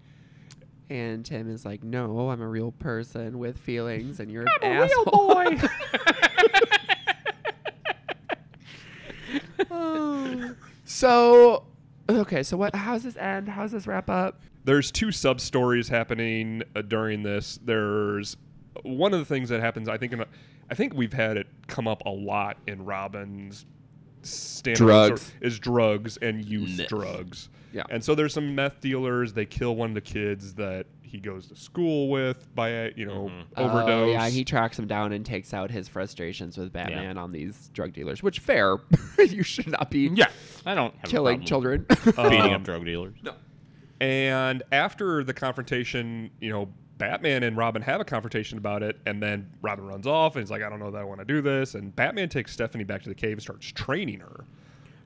[0.89, 5.45] And Tim is like, "No, I'm a real person with feelings, and you're an asshole."
[10.85, 11.65] so,
[12.09, 12.75] okay, so what?
[12.75, 13.49] How's this end?
[13.49, 14.41] How's this wrap up?
[14.65, 17.59] there's two sub stories happening uh, during this.
[17.65, 18.37] There's
[18.85, 19.89] one of the things that happens.
[19.89, 20.27] I think in a,
[20.71, 23.67] I think we've had it come up a lot in Robin's
[24.23, 25.23] standard Drugs.
[25.23, 26.89] sort- is drugs and youth Meth.
[26.89, 27.49] drugs.
[27.73, 27.83] Yeah.
[27.91, 29.33] And so there's some meth dealers.
[29.33, 33.05] They kill one of the kids that he goes to school with by a you
[33.05, 33.91] know overdose.
[33.91, 37.69] Oh, yeah, he tracks him down and takes out his frustrations with Batman on these
[37.75, 38.23] drug dealers.
[38.23, 38.79] Which fair,
[39.19, 40.29] you should not be Yeah,
[40.65, 41.85] I don't have killing a children.
[42.05, 43.15] beating Um, up drug dealers.
[43.23, 43.35] No.
[44.01, 49.23] And after the confrontation, you know, Batman and Robin have a confrontation about it, and
[49.23, 51.41] then Robin runs off and he's like, I don't know that I want to do
[51.41, 51.75] this.
[51.75, 54.45] And Batman takes Stephanie back to the cave and starts training her.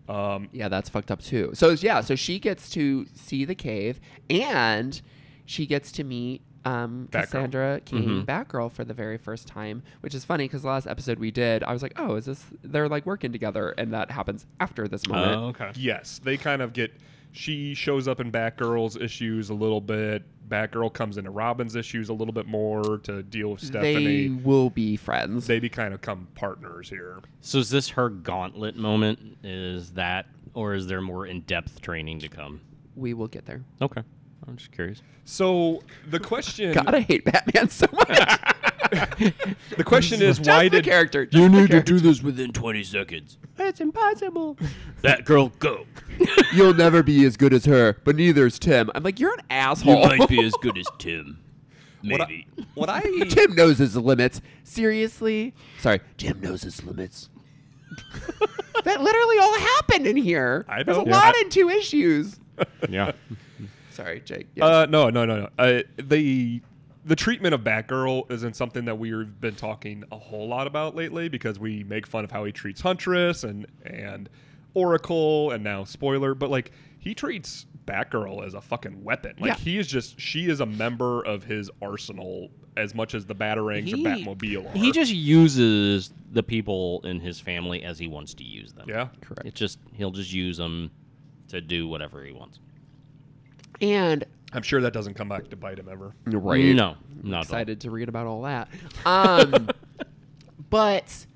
[0.08, 1.50] Um, Yeah, that's fucked up too.
[1.54, 5.00] So yeah, so she gets to see the cave and
[5.44, 7.22] she gets to meet um, Batgirl.
[7.22, 11.30] Cassandra Cain, Batgirl, for the very first time, which is funny because last episode we
[11.30, 12.44] did, I was like, oh, is this?
[12.64, 15.36] They're like working together, and that happens after this moment.
[15.36, 15.70] Oh, okay.
[15.76, 16.92] yes, they kind of get.
[17.36, 20.24] She shows up in Batgirl's issues a little bit.
[20.48, 24.28] Batgirl comes into Robin's issues a little bit more to deal with Stephanie.
[24.28, 25.46] They will be friends.
[25.46, 27.20] They be kind of come partners here.
[27.40, 29.38] So is this her gauntlet moment?
[29.42, 32.60] Is that, or is there more in-depth training to come?
[32.96, 33.62] we will get there.
[33.80, 34.02] Okay,
[34.46, 35.02] I'm just curious.
[35.24, 38.08] So the question, God, I hate Batman so much.
[39.76, 41.26] the question is, Just why the did character?
[41.26, 41.80] just the character.
[41.82, 43.38] do this within 20 seconds.
[43.58, 44.56] It's impossible.
[45.02, 45.86] that girl, go.
[46.54, 48.90] You'll never be as good as her, but neither is Tim.
[48.94, 50.02] I'm like, you're an asshole.
[50.02, 51.38] You might be as good as Tim.
[52.04, 52.44] what I,
[52.74, 54.40] what I Tim knows his limits.
[54.62, 55.54] Seriously?
[55.80, 57.30] Sorry, Tim knows his limits.
[58.84, 60.64] that literally all happened in here.
[60.68, 61.10] I There's a know.
[61.10, 62.38] lot in two issues.
[62.88, 63.12] yeah.
[63.96, 64.46] Sorry, Jake.
[64.54, 64.64] Yes.
[64.64, 65.48] Uh, no, no, no, no.
[65.58, 66.60] Uh, the
[67.04, 71.28] the treatment of Batgirl isn't something that we've been talking a whole lot about lately
[71.28, 74.28] because we make fun of how he treats Huntress and and
[74.74, 79.34] Oracle and now spoiler, but like he treats Batgirl as a fucking weapon.
[79.38, 79.64] Like Yeah.
[79.64, 83.90] he is just she is a member of his arsenal as much as the Batarangs
[83.92, 84.76] or Batmobile are.
[84.78, 88.86] he just uses the people in his family as he wants to use them.
[88.88, 89.08] yeah.
[89.22, 89.46] Correct.
[89.46, 90.90] It just he'll just use them
[91.48, 92.58] to do whatever he wants.
[93.80, 96.14] And I'm sure that doesn't come back to bite him ever.
[96.24, 96.74] right.
[96.74, 97.42] No, not at all.
[97.42, 98.68] excited to read about all that.
[99.04, 99.68] Um,
[100.70, 101.26] but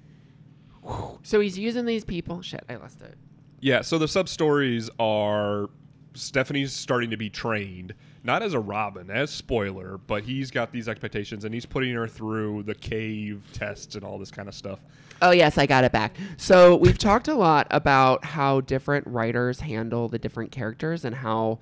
[1.23, 2.43] so he's using these people.
[2.43, 3.17] Shit, I lost it.
[3.61, 5.69] Yeah, so the sub stories are
[6.15, 10.89] Stephanie's starting to be trained, not as a Robin, as spoiler, but he's got these
[10.89, 14.81] expectations and he's putting her through the cave tests and all this kind of stuff.
[15.23, 16.17] Oh yes, I got it back.
[16.39, 21.59] So we've talked a lot about how different writers handle the different characters and how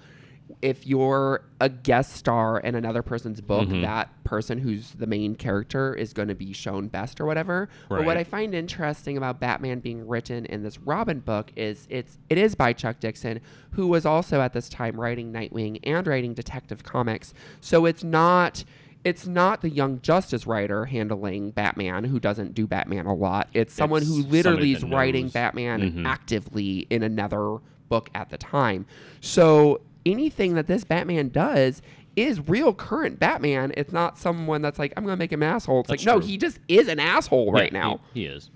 [0.63, 5.95] if you're a guest star in another person's book, that person who's the main character
[5.95, 7.69] is going to be shown best or whatever.
[7.89, 12.19] But what I find interesting about Batman being written in this Robin book is it's
[12.29, 13.41] it is by Chuck Dixon,
[13.73, 17.33] who was also at this time writing Nightwing and writing Detective Comics.
[17.61, 18.65] So it's not
[19.05, 23.49] it's not the young justice writer handling Batman who doesn't do Batman a lot.
[23.55, 25.33] It's someone who literally is writing knows.
[25.33, 26.05] Batman Mhm.
[26.07, 27.59] actively in another
[27.89, 28.85] book at the time.
[29.21, 31.83] So anything that this Batman does
[32.17, 33.73] is real current Batman.
[33.77, 35.81] It's not someone that's like, I'm gonna make him an asshole.
[35.81, 38.01] It's That's like, no, he just is an asshole right Yeah, now.
[38.15, 38.51] he, he is.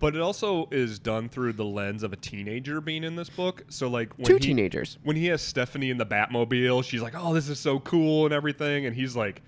[0.00, 3.64] But it also is done through the lens of a teenager being in this book.
[3.68, 4.98] So like when Two he, teenagers.
[5.02, 8.32] when he has Stephanie in the Batmobile, she's like, "Oh, this is so cool" and
[8.34, 9.42] everything, and he's like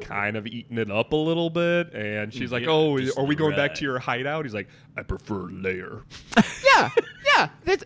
[0.00, 3.36] kind of eating it up a little bit and she's like Yeah, oh are we
[3.36, 6.00] going back to your hideout he's like i prefer lair
[6.76, 6.90] yeah,
[7.24, 7.48] yeah.
[7.64, 7.84] This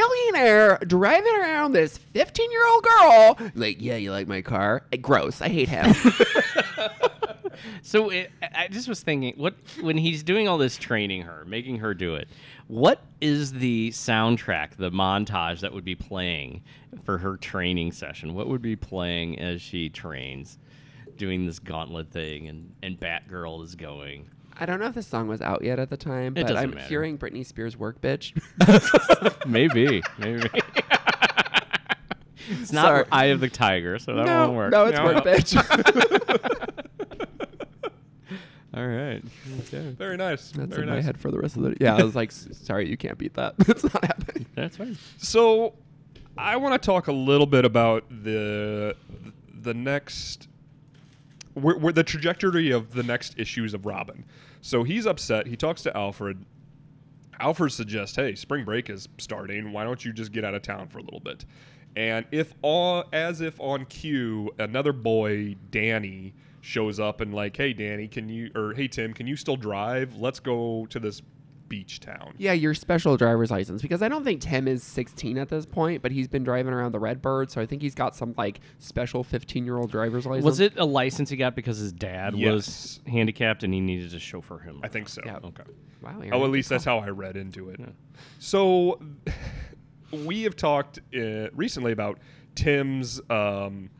[0.00, 3.38] billionaire driving around this 15 year old girl.
[3.54, 4.82] Like, yeah, you like my car?
[4.92, 5.40] Eh, Gross.
[5.40, 5.94] I hate him.
[7.82, 11.44] So it, I I just was thinking, what when he's doing all this training her,
[11.46, 12.28] making her do it,
[12.68, 16.62] what is the soundtrack, the montage that would be playing
[17.04, 18.34] for her training session?
[18.34, 20.58] What would be playing as she trains,
[21.18, 24.28] doing this gauntlet thing, and and Batgirl is going?
[24.60, 26.56] I don't know if this song was out yet at the time, It but doesn't
[26.58, 26.86] I'm matter.
[26.86, 28.32] hearing Britney Spears' work, bitch.
[29.46, 30.48] maybe, maybe.
[32.60, 33.04] it's not Sorry.
[33.10, 34.70] Eye of the Tiger, so that no, won't work.
[34.72, 35.56] no, it's work, bitch.
[38.72, 39.20] All right.
[39.62, 39.90] Okay.
[39.98, 41.76] very nice That's very in nice my head for the rest of the.
[41.80, 43.54] Yeah, I was like, "S- sorry, you can't beat that.
[43.60, 44.46] it's not happening.
[44.54, 44.96] That's fine.
[45.18, 45.74] So,
[46.38, 48.94] I want to talk a little bit about the
[49.62, 50.46] the next
[51.54, 54.24] where, where the trajectory of the next issues of Robin.
[54.60, 55.46] So he's upset.
[55.46, 56.44] He talks to Alfred.
[57.38, 59.72] Alfred suggests, "Hey, spring break is starting.
[59.72, 61.44] Why don't you just get out of town for a little bit?"
[61.96, 67.72] And if all, as if on cue, another boy, Danny, shows up and like, "Hey,
[67.72, 70.16] Danny, can you or hey Tim, can you still drive?
[70.16, 71.22] Let's go to this
[71.70, 75.48] beach town." Yeah, your special driver's license because I don't think Tim is 16 at
[75.48, 78.34] this point, but he's been driving around the Redbird, so I think he's got some
[78.36, 80.44] like special 15 year old driver's license.
[80.44, 82.52] Was it a license he got because his dad Yes.
[82.52, 84.80] was handicapped and he needed to chauffeur him?
[84.82, 85.22] I think so.
[85.24, 85.38] Yeah.
[85.42, 85.62] Okay.
[86.02, 86.20] Wow.
[86.32, 87.80] Oh, at least that's how I read into it.
[88.38, 89.00] So,
[90.24, 92.18] we have talked uh, recently about
[92.54, 93.90] Tim's um,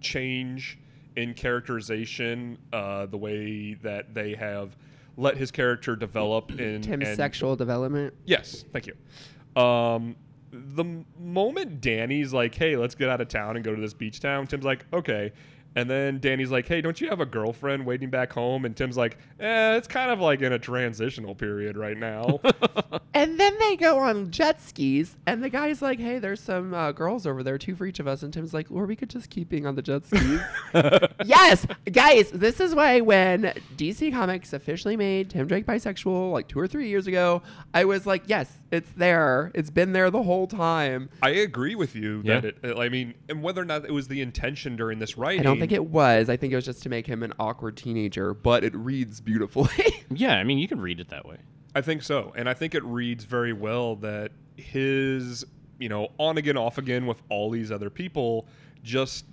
[0.00, 0.78] change
[1.16, 4.76] in characterization, uh, the way that they have
[5.16, 8.14] let his character develop in Tim's and- sexual development.
[8.24, 9.60] Yes, thank you.
[9.60, 10.16] Um,
[10.52, 10.84] the
[11.18, 14.46] moment Danny's like, "Hey, let's get out of town and go to this beach town,"
[14.46, 15.32] Tim's like, "Okay."
[15.76, 18.96] And then Danny's like, "Hey, don't you have a girlfriend waiting back home?" And Tim's
[18.96, 22.40] like, "Eh, it's kind of like in a transitional period right now."
[23.16, 26.92] And then they go on jet skis, and the guy's like, "Hey, there's some uh,
[26.92, 29.30] girls over there, two for each of us." And Tim's like, "Or we could just
[29.30, 30.42] keep being on the jet skis."
[31.24, 36.58] yes, guys, this is why when DC Comics officially made Tim Drake bisexual, like two
[36.58, 37.40] or three years ago,
[37.72, 39.50] I was like, "Yes, it's there.
[39.54, 42.48] It's been there the whole time." I agree with you that Yeah.
[42.50, 45.40] it, it- I mean, and whether or not it was the intention during this writing,
[45.40, 46.28] I don't think it was.
[46.28, 49.68] I think it was just to make him an awkward teenager, but it reads beautifully.
[50.08, 51.38] Yeah, I mean, you can read it that way.
[51.74, 55.44] I think so, and I think it reads very well that his,
[55.80, 58.46] you know, on again, off again with all these other people,
[58.84, 59.24] just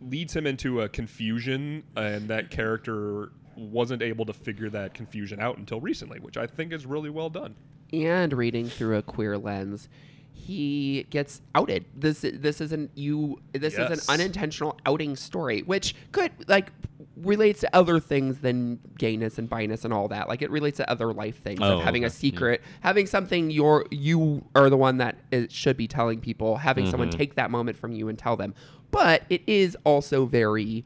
[0.00, 5.58] leads him into a confusion, and that character wasn't able to figure that confusion out
[5.58, 7.54] until recently, which I think is really well done.
[7.92, 9.88] And reading through a queer lens,
[10.32, 11.84] he gets outed.
[11.94, 16.72] This this is an you this is an unintentional outing story, which could like
[17.16, 20.28] relates to other things than gayness and biness and all that.
[20.28, 22.14] Like it relates to other life things Oh, of having a okay.
[22.14, 26.88] secret, having something you're you are the one that is, should be telling people, having
[26.90, 27.18] someone Mm-hmm.
[27.18, 28.54] take that moment from you and tell them.
[28.90, 30.84] But it is also very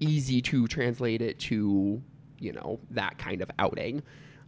[0.00, 2.02] easy to translate it to
[2.38, 4.02] you know that kind of outing.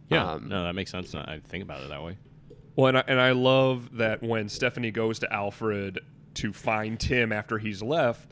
[0.09, 1.13] Yeah, Um, no, that makes sense.
[1.15, 2.17] I think about it that way.
[2.75, 5.99] Well, and I, and I love that when Stephanie goes to Alfred
[6.35, 8.29] to find Tim after he's left,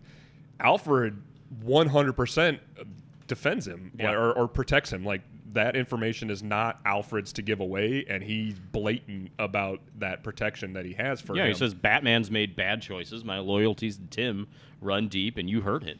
[0.59, 1.21] Alfred
[1.65, 2.59] 100%
[3.27, 4.11] defends him Yeah.
[4.13, 5.03] or, or protects him.
[5.03, 5.21] Like
[5.53, 10.85] that information is not Alfred's to give away, and he's blatant about that protection that
[10.85, 11.47] he has for Yeah, him.
[11.49, 13.23] he says Batman's made bad choices.
[13.25, 14.47] My loyalties to Tim
[14.81, 15.99] run deep, and you hurt him.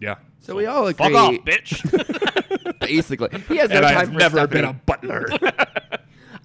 [0.00, 0.16] yeah.
[0.40, 1.06] So we all agree.
[1.12, 2.44] Fuck off, bitch.
[2.88, 4.60] Basically, he has no and I've for never Stephanie.
[4.60, 5.26] been a butler.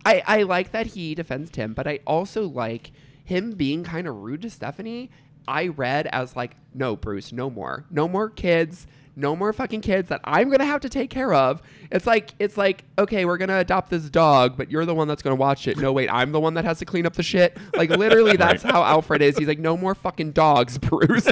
[0.06, 2.92] I, I like that he defends Tim, but I also like
[3.24, 5.10] him being kind of rude to Stephanie.
[5.48, 7.86] I read as like, no, Bruce, no more.
[7.90, 8.88] No more kids.
[9.16, 11.62] No more fucking kids that I'm gonna have to take care of.
[11.92, 15.22] It's like it's like, okay, we're gonna adopt this dog, but you're the one that's
[15.22, 15.78] gonna watch it.
[15.78, 17.56] No, wait, I'm the one that has to clean up the shit.
[17.76, 19.38] Like literally that's how Alfred is.
[19.38, 21.28] He's like, no more fucking dogs, Bruce.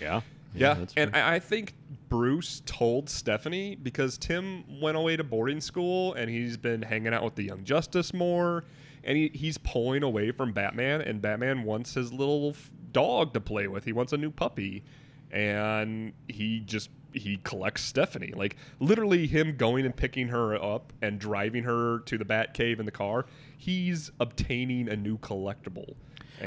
[0.00, 0.22] yeah.
[0.54, 1.14] Yeah, that's and.
[1.14, 1.74] I, I think
[2.14, 7.24] Bruce told Stephanie because Tim went away to boarding school and he's been hanging out
[7.24, 8.62] with the Young Justice more,
[9.02, 13.40] and he, he's pulling away from Batman, and Batman wants his little f- dog to
[13.40, 13.84] play with.
[13.84, 14.84] He wants a new puppy,
[15.32, 18.32] and he just he collects Stephanie.
[18.32, 22.78] Like literally, him going and picking her up and driving her to the Bat Cave
[22.78, 23.26] in the car.
[23.58, 25.96] He's obtaining a new collectible.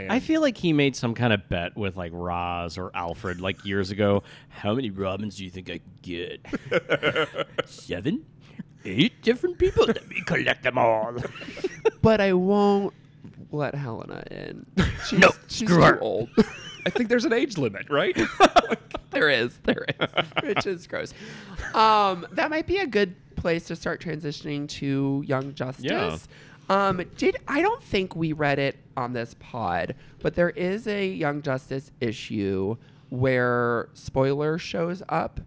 [0.03, 3.41] And I feel like he made some kind of bet with like Roz or Alfred
[3.41, 4.23] like years ago.
[4.49, 7.47] How many Robins do you think I could get?
[7.65, 8.25] Seven?
[8.85, 9.85] Eight different people?
[9.85, 11.13] Let me collect them all.
[12.01, 12.93] but I won't
[13.51, 14.65] let Helena in.
[15.07, 16.01] She's, No, she's screw too her.
[16.01, 16.29] old.
[16.85, 18.17] I think there's an age limit, right?
[19.11, 20.09] there is, there is,
[20.43, 21.13] which is gross.
[21.73, 25.83] Um, that might be a good place to start transitioning to Young Justice.
[25.85, 26.17] Yeah.
[26.69, 31.07] Um, did I don't think we read it on this pod, but there is a
[31.07, 32.75] Young Justice issue
[33.09, 35.39] where spoiler shows up.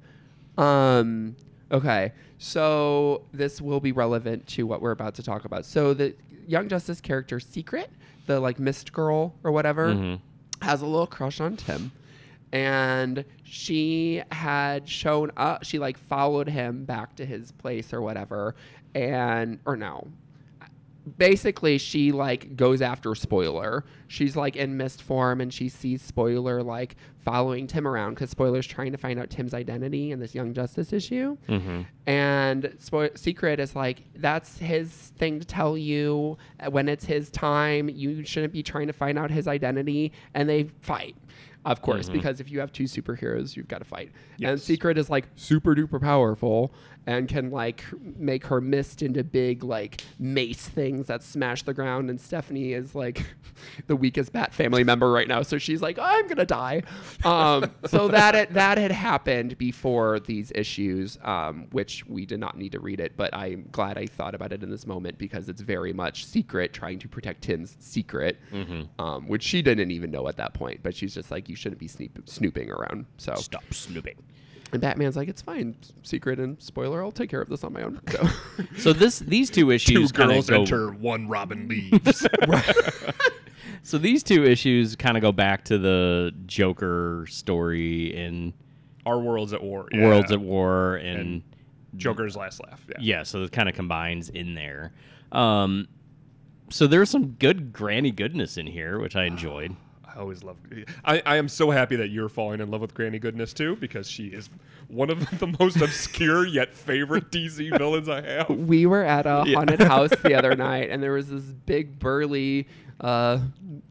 [0.57, 1.37] Um,
[1.71, 5.67] okay, so this will be relevant to what we're about to talk about.
[5.67, 6.15] So the
[6.47, 7.91] Young Justice character Secret,
[8.27, 10.19] the like mist girl or whatever,
[10.63, 11.93] has a little crush on Tim
[12.53, 18.57] and she had shown up she like followed him back to his place or whatever
[18.95, 20.09] and or no
[21.17, 23.85] basically she like goes after spoiler.
[24.09, 28.67] She's like in mist form and she sees spoiler like following tim around because spoiler's
[28.67, 31.37] trying to find out tim's identity in this young justice issue.
[31.49, 31.83] Mm-hmm.
[32.07, 37.31] And Spo- secret is like that's his thing to tell you uh, when it's his
[37.31, 41.17] time you shouldn't be trying to find out his identity and they fight.
[41.65, 42.15] Of course mm-hmm.
[42.15, 44.13] because if you have two superheroes you've got to fight.
[44.43, 46.73] And secret is like super duper powerful
[47.07, 47.85] and can like
[48.17, 52.11] make her mist into big like mace things that smash the ground.
[52.11, 53.25] And stephanie is like
[53.87, 55.43] the weakest bat family member right now.
[55.43, 56.83] So she's like i'm gonna die.
[57.25, 62.57] Um, so that had, that had happened before these issues um, which we did not
[62.57, 65.49] need to read it but i'm glad i thought about it in this moment because
[65.49, 68.39] it's very much secret trying to protect tim's secret
[68.99, 70.83] um, which she didn't even know at that point.
[70.83, 73.07] But she's just like you shouldn't be sneap- snooping around.
[73.17, 74.17] So Stop snooping.
[74.73, 75.77] And Batman's like, it's fine.
[76.03, 78.01] Secret and spoiler, I'll take care of this on my own.
[78.11, 78.29] So,
[78.79, 80.61] So this these two Two issues kind girls of go.
[80.63, 82.27] enter, one Robin leaves.
[83.83, 88.53] So these two issues kind of go back to the Joker story in
[89.07, 89.89] Our world's at war.
[89.95, 90.35] Worlds yeah.
[90.37, 91.43] at War and, And
[91.97, 92.85] Joker's last laugh.
[92.89, 92.97] Yeah.
[93.01, 94.93] yeah, so it kind of combines in there.
[95.33, 95.89] Um,
[96.69, 99.75] so there's some good granny goodness in here, which I enjoyed.
[100.15, 100.57] I always love.
[101.05, 104.09] I, I am so happy that you're falling in love with Granny Goodness too, because
[104.11, 104.51] she is
[104.89, 108.49] one of the most obscure yet favorite DC villains I have.
[108.51, 112.67] we were at a haunted house the other night, and there was this big burly
[113.01, 113.39] uh,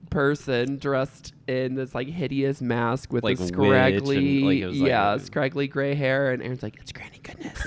[0.09, 4.67] person dressed in this like hideous mask with Like a witch and, scraggly, like, it
[4.79, 6.31] like yeah, a- scraggly gray hair.
[6.31, 7.59] And Aaron's like, "It's Granny Goodness."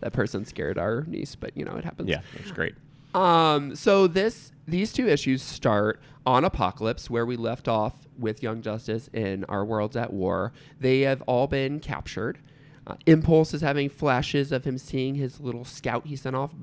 [0.00, 2.08] that person scared our niece, but you know it happens.
[2.08, 2.74] Yeah, it's great.
[3.14, 8.62] Um, so this these two issues start on Apokolips, where we left off with Young
[8.62, 10.52] Justice in Our Worlds at War.
[10.80, 12.38] They have all been captured.
[12.86, 16.54] Uh, Impulse is having flashes of him seeing his little scout he sent off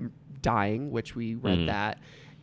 [0.42, 2.00] dying, which we read that,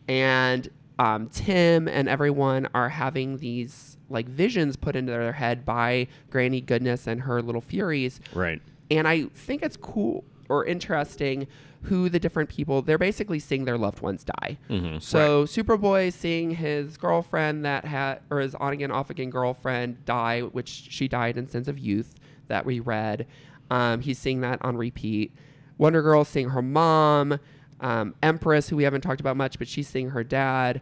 [0.07, 0.69] and
[0.99, 6.59] um, Tim and everyone are having these like visions put into their head by Granny
[6.59, 8.19] Goodness and her little Furies.
[8.33, 8.61] Right.
[8.91, 11.47] And I think it's cool or interesting
[11.83, 14.57] who the different people they're basically seeing their loved ones die.
[14.99, 20.41] So Superboy seeing his girlfriend that had or his on again off again girlfriend die,
[20.41, 22.15] which she died in Sins of Youth
[22.47, 23.25] that we read.
[23.71, 25.33] Um, he's seeing that on repeat.
[25.77, 27.39] Wonder Girl seeing her mom.
[27.79, 30.81] Um, Empress, who we haven't talked about much, but she's seeing her dad.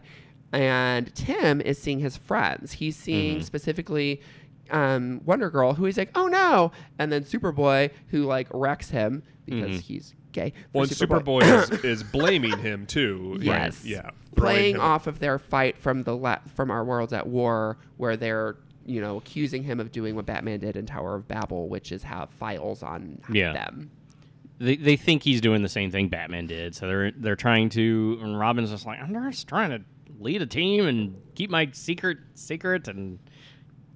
[0.52, 2.72] And Tim is seeing his friends.
[2.72, 4.20] He's seeing specifically
[4.70, 9.22] um, Wonder Girl, who he's like, "Oh no!" And then Superboy, who like wrecks him
[9.46, 10.50] because he's gay.
[10.50, 13.34] for Well, and Superboy is, is blaming him too.
[13.36, 13.84] like, Yes.
[13.84, 14.10] yeah.
[14.36, 18.16] playing him- off of their fight from the la- from our worlds at war, where
[18.16, 18.56] they're
[18.86, 22.02] you know accusing him of doing what Batman did in Tower of Babel, which is
[22.04, 23.52] have files on Yeah.
[23.52, 23.90] them.
[24.60, 28.18] They, they think he's doing the same thing Batman did, so they're they're trying to.
[28.20, 29.82] And Robin's just like, I'm just trying to
[30.18, 33.20] lead a team and keep my secret secret and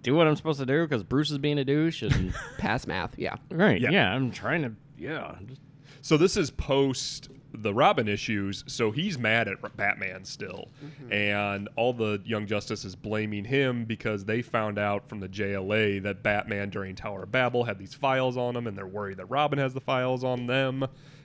[0.03, 3.19] do what I'm supposed to do because Bruce is being a douche and Pass math,
[3.19, 3.37] yeah.
[3.51, 3.91] right, Yeah.
[3.91, 4.13] yeah.
[4.13, 5.37] I'm trying to, yeah.
[5.47, 5.61] Just,
[6.03, 11.13] So this is post the Robin issues, so he's mad at Batman still, mm-hmm.
[11.13, 16.03] and all the Young Justice is blaming him because they found out from the JLA
[16.03, 19.27] that Batman during Tower of Babel had these files on him, and they're worried that
[19.27, 20.83] Robin has the files on them,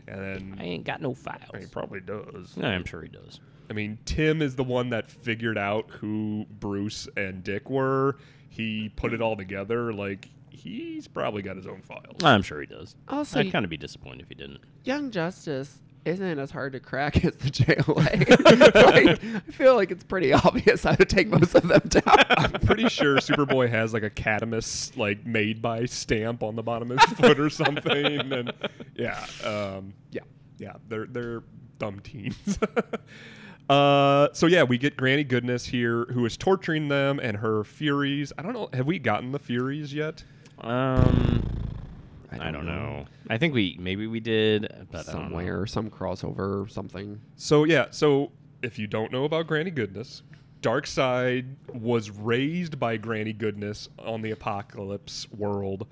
[0.08, 1.50] and then I ain't got no files.
[1.58, 2.58] he probably does.
[2.62, 3.40] I'm sure he does.
[3.70, 8.18] I mean, Tim is the one that figured out who Bruce and Dick were.
[8.50, 9.94] He put it all together.
[9.94, 12.24] Like he's probably got his own files.
[12.24, 12.96] I'm sure he does.
[13.08, 14.62] Also, I'd kind of be disappointed if he didn't.
[14.84, 19.16] Young Justice isn't as hard to crack as the JLA.
[19.20, 22.26] like, I feel like it's pretty obvious how to take most of them down.
[22.30, 26.92] I'm pretty sure Superboy has like a Cadmus like made by stamp on the bottom
[26.92, 28.32] of his foot or something.
[28.32, 28.54] And
[28.96, 30.22] yeah, um, yeah,
[30.58, 31.44] yeah, they're they're
[31.78, 32.58] dumb teens.
[33.70, 38.32] uh, so yeah, we get Granny Goodness here, who is torturing them, and her Furies.
[38.38, 38.70] I don't know.
[38.74, 40.24] Have we gotten the Furies yet?
[40.60, 41.44] Um,
[42.32, 43.06] I don't, know.
[43.30, 45.28] I think we maybe we did, but I don't know.
[45.30, 47.20] Somewhere, some crossover, or something.
[47.36, 50.24] So yeah, so if you don't know about Granny Goodness,
[50.62, 55.88] Darkseid was raised by Granny Goodness on the Apokolips world,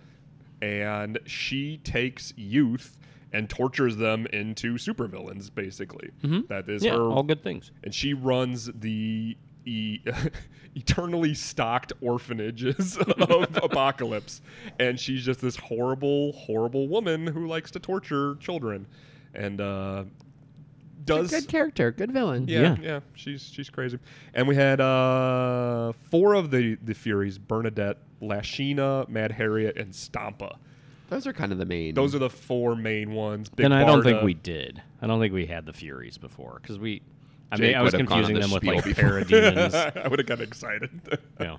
[0.61, 2.99] and she takes youth
[3.35, 5.53] and tortures them into supervillains.
[5.53, 6.85] Basically, That is Mm-hmm.
[6.85, 7.01] Yeah, her.
[7.11, 7.71] all good things.
[7.83, 9.99] And she runs the e-
[10.75, 14.41] eternally stocked orphanages of Apokolips,
[14.79, 18.87] and she's just this horrible, horrible woman who likes to torture children,
[19.33, 20.03] and uh,
[21.03, 22.47] does Good character, good villain.
[22.47, 22.99] yeah, yeah, Yeah.
[23.15, 23.99] she's she's crazy.
[24.33, 30.55] And we had uh, four of the the Furies: Bernadeth, Lashina, Mad Harriet, and Stompa.
[31.09, 31.93] Those are kind of the main.
[31.93, 33.49] Those are the four main ones.
[33.49, 34.81] Big Then I don't think we did.
[35.01, 37.01] I don't think we had the Furies before because we.
[37.51, 38.83] I Jake mean, I was would have gone on confusing the them with spiel like
[38.83, 39.21] before.
[39.21, 39.97] parademons.
[40.05, 41.19] I would have got excited.
[41.39, 41.57] yeah.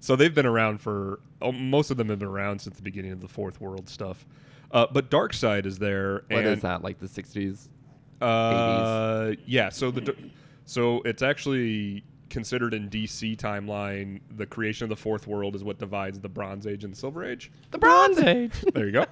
[0.00, 3.10] So they've been around for oh, most of them have been around since the beginning
[3.10, 4.24] of the Fourth World stuff.
[4.70, 6.22] Uh, but Darkseid is there.
[6.28, 6.82] What and, is that?
[6.84, 7.68] Like the '60s?
[8.20, 9.70] Uh, yeah.
[9.70, 10.14] So the
[10.64, 15.78] so it's actually considered in DC timeline the creation of the Fourth World is what
[15.78, 17.50] divides the Bronze Age and Silver Age.
[17.70, 18.52] The Bronze Age.
[18.74, 19.06] There you go.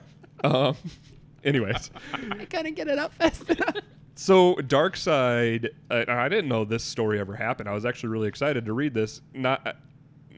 [0.45, 0.77] um,
[1.45, 3.77] anyways, I couldn't get it up fast enough.
[4.15, 7.69] so Darkseid, uh, I didn't know this story ever happened.
[7.69, 9.77] I was actually really excited to read this, not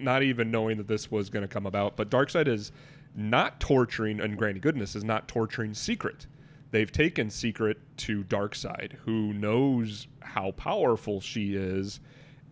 [0.01, 1.97] not even knowing that this was going to come about.
[1.97, 2.72] But Darkseid is
[3.14, 6.26] not torturing, and Granny Goodness is not torturing Secret.
[6.70, 12.01] They've taken Secret to Darkseid, who knows how powerful she is,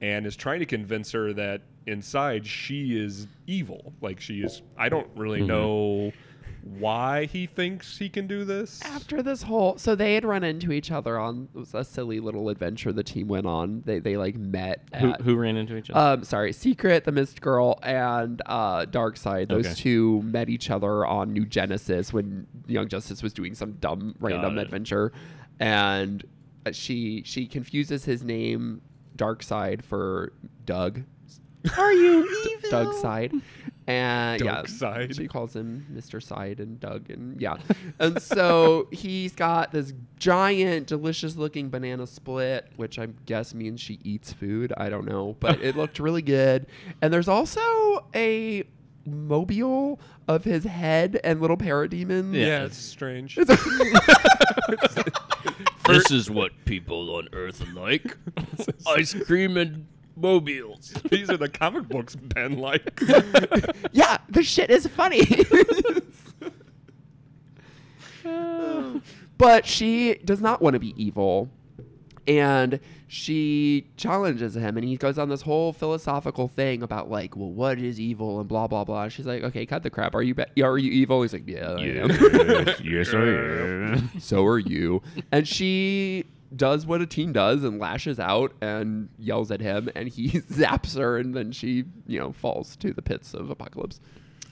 [0.01, 3.93] and is trying to convince her that inside she is evil.
[4.01, 4.63] Like she is.
[4.77, 6.13] I don't really know
[6.81, 8.83] why he thinks he can do this.
[8.83, 12.19] After this whole, so they had run into each other on it was a silly
[12.19, 13.83] little adventure the team went on.
[13.87, 14.83] They they like met.
[14.99, 16.15] Who, At, who ran into each other?
[16.19, 18.85] Um, sorry, Secret, the Mist Girl, and uh,
[19.15, 19.49] Side.
[19.49, 19.75] Those Okay.
[19.75, 24.59] two met each other on New Genesis when Young Justice was doing some dumb random
[24.59, 25.13] adventure,
[25.61, 26.25] and
[26.67, 28.83] uh, she she confuses his name
[29.17, 30.33] Darkseid for
[30.65, 31.03] Doug.
[31.77, 32.29] Are you
[32.65, 32.93] evil?
[32.95, 33.33] side
[33.89, 35.17] And yeah, Darkseid.
[35.17, 36.23] she calls him Mr.
[36.23, 37.57] Side and Doug, and yeah,
[38.01, 44.33] and so he's got this giant, delicious-looking banana split, which I guess means she eats
[44.33, 44.73] food.
[44.77, 46.67] I don't know, but it looked really good.
[47.01, 48.65] And there's also a
[49.05, 52.35] mobile of his head and little parademons.
[52.35, 53.37] yeah, it's strange.
[55.97, 58.17] This is what people on Earth like:
[58.87, 59.87] ice cream and
[60.17, 60.95] mobiles.
[61.11, 63.03] These are the comic books Ben likes.
[63.93, 65.23] yeah, the shit is funny.
[69.39, 71.51] but she does not want to be evil.
[72.29, 77.51] And she challenges him, and he goes on this whole philosophical thing about like, well,
[77.51, 79.09] what is evil and blah blah blah.
[79.09, 80.15] She's like, okay, cut the crap.
[80.15, 81.23] Are you be- are you evil?
[81.23, 82.11] He's like, yeah, I am.
[82.83, 84.11] yes, I am.
[84.19, 85.03] so are you.
[85.31, 86.25] And she
[86.55, 90.97] does what a teen does and lashes out and yells at him, and he zaps
[90.99, 94.01] her, and then she, you know, falls to the pits of Apokolips.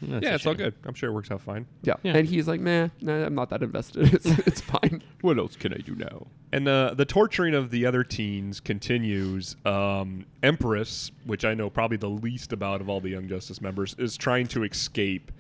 [0.02, 0.74] That's yeah, a it's all good.
[0.84, 1.66] I'm sure it works out fine.
[1.82, 1.94] Yeah.
[2.02, 2.16] Yeah.
[2.16, 4.12] And he's like, nah, nah, I'm not that invested.
[4.14, 5.02] It's, it's fine.
[5.20, 6.26] What else can I do now?
[6.52, 9.56] And the the torturing of the other teens continues.
[9.64, 13.94] Um, Empress, which I know probably the least about of all the Young Justice members,
[13.98, 15.32] is trying to escape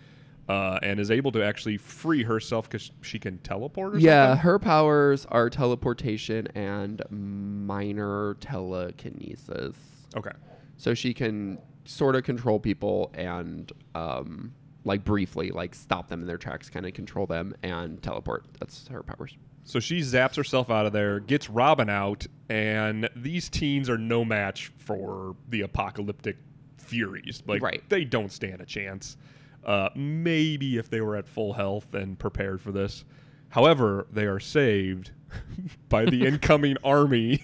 [0.48, 3.96] uh, and is able to actually free herself because she can teleport.
[3.96, 4.42] Or Yeah, something?
[4.42, 9.76] her powers are teleportation and minor telekinesis.
[10.16, 10.32] Okay.
[10.76, 14.54] So she can sort of control people and, um,
[14.84, 18.44] like briefly, like stop them in their tracks, kind of control them and teleport.
[18.60, 19.36] That's her powers.
[19.64, 24.22] So she zaps herself out of there, gets Robin out, and these teens are no
[24.24, 26.36] match for the apocalyptic
[26.76, 27.42] Furies.
[27.46, 27.82] Like, Right.
[27.88, 29.16] they don't stand a chance.
[29.64, 33.06] Uh, maybe if they were at full health and prepared for this.
[33.48, 35.12] However, they are saved
[35.88, 37.42] by the incoming army.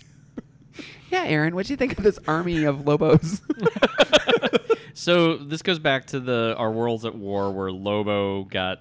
[1.11, 3.41] Yeah, Aaron, what do you think of this army of Lobos?
[4.93, 8.79] So this goes back to the our worlds at war where Lobo got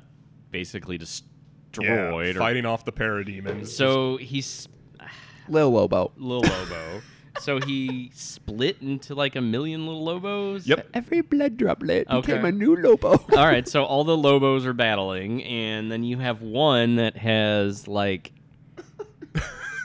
[0.52, 2.36] basically destroyed.
[2.36, 3.68] or- fighting off the parademons.
[3.68, 4.68] so he's
[5.50, 6.12] Lil Lobo.
[6.18, 7.02] little Lobo.
[7.40, 10.68] so he split into like a million little Lobos.
[10.68, 10.90] Yep.
[10.94, 12.50] Every blood droplet became Okay.
[12.50, 13.12] a new Lobo.
[13.38, 17.88] All right, so all the Lobos are battling, and then you have one that has
[17.88, 18.34] like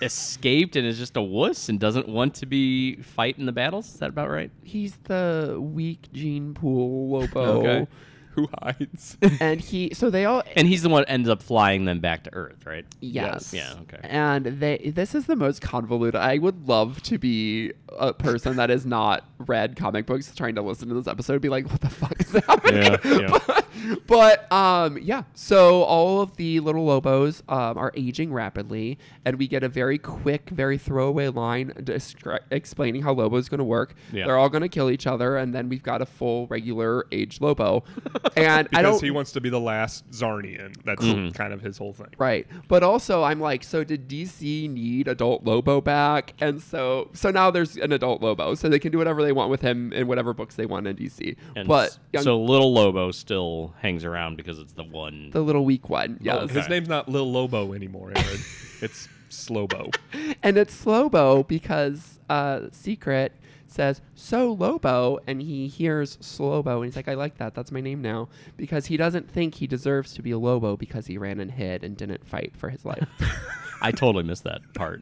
[0.03, 3.95] escaped and is just a wuss and doesn't want to be fighting the battles.
[3.95, 4.51] Is that about right?
[4.63, 7.41] He's the weak gene pool Lobo.
[7.61, 7.87] Okay.
[8.35, 9.17] Who hides?
[9.41, 12.25] And he, so they all, And he's the one that ends up flying them back
[12.25, 12.85] to Earth, right?
[13.01, 13.55] Yes.
[13.55, 14.01] Yeah, okay.
[14.03, 16.17] And they this is the most convoluted.
[16.17, 20.63] I would love to be a person that is not read comic books trying to
[20.63, 22.83] listen to this episode and be like, what the fuck is happening?
[22.83, 23.61] Yeah, yeah.
[24.07, 25.25] but, but, um yeah.
[25.35, 29.99] So all of the little Lobos um, are aging rapidly and we get a very
[29.99, 33.95] quick, very throwaway line descri- explaining how Lobo is going to work.
[34.13, 34.27] Yeah.
[34.27, 37.41] They're all going to kill each other and then we've got a full regular age
[37.41, 37.85] Lobo.
[38.37, 40.75] and I because don't he wants to be the last Czarnian.
[40.85, 41.31] That's Mm-hmm.
[41.31, 42.09] kind of his whole thing.
[42.19, 42.47] Right.
[42.69, 46.35] But also I'm like, so did DC need adult Lobo back?
[46.41, 48.55] And so so now there's an adult Lobo.
[48.55, 50.97] So they can do whatever they want with him in whatever books they want in
[50.97, 51.37] DC.
[51.57, 55.31] And but young- so little Lobo still hangs around because it's the one.
[55.31, 56.19] the little weak one.
[56.21, 56.43] Yes.
[56.43, 56.55] Okay.
[56.55, 58.41] His name's not Lil Lobo anymore, Aaron.
[58.81, 59.95] it's Slobo.
[60.43, 63.33] And it's Slobo because uh Secret
[63.67, 67.55] says, So Lobo, and he hears Slobo, and he's like, I like that.
[67.55, 68.29] That's my name now.
[68.57, 71.83] Because he doesn't think he deserves to be a Lobo because he ran and hid
[71.83, 73.09] and didn't fight for his life.
[73.83, 75.01] I totally missed that part.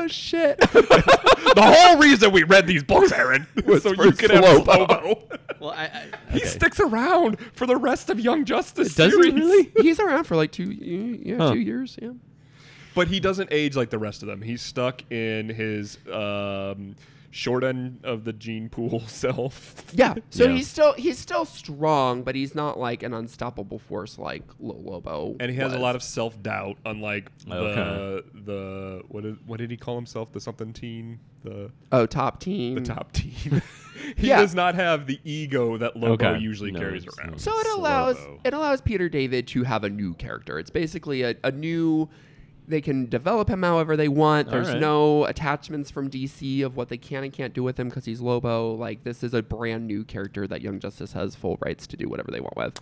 [0.00, 0.58] Oh shit.
[0.60, 4.64] the whole reason we read these books, Aaron, was so you could have Slobo.
[4.66, 5.38] Slobo.
[5.60, 8.94] well, I, I He sticks around for the rest of Young Justice.
[8.94, 9.34] Does he series.
[9.34, 9.72] really?
[9.80, 11.52] he's around for like two yeah, Huh.
[11.52, 12.10] two years, yeah.
[12.94, 14.42] But he doesn't age like the rest of them.
[14.42, 16.96] He's stuck in his um,
[17.30, 19.84] short end of the gene pool self.
[19.92, 20.14] Yeah.
[20.30, 20.52] So Yeah.
[20.56, 25.36] he's still he's still strong, but he's not like an unstoppable force like Lil Lobo.
[25.40, 27.54] And he has a lot of self doubt, unlike Okay.
[27.74, 30.32] the the what did, what did he call himself?
[30.32, 32.74] The something teen, the oh top team.
[32.76, 33.62] the top teen.
[34.16, 34.40] he Yeah.
[34.40, 36.38] does not have the ego that Lobo Okay.
[36.38, 37.40] usually No, carries around.
[37.40, 38.40] So it allows Slobo.
[38.44, 40.58] it allows Peter David to have a new character.
[40.58, 42.08] It's basically a, a new.
[42.68, 44.50] They can develop him however they want.
[44.50, 44.80] There's right.
[44.80, 48.20] no attachments from DC of what they can and can't do with him because he's
[48.20, 48.74] Lobo.
[48.74, 52.08] Like this is a brand new character that Young Justice has full rights to do
[52.08, 52.80] whatever they want with.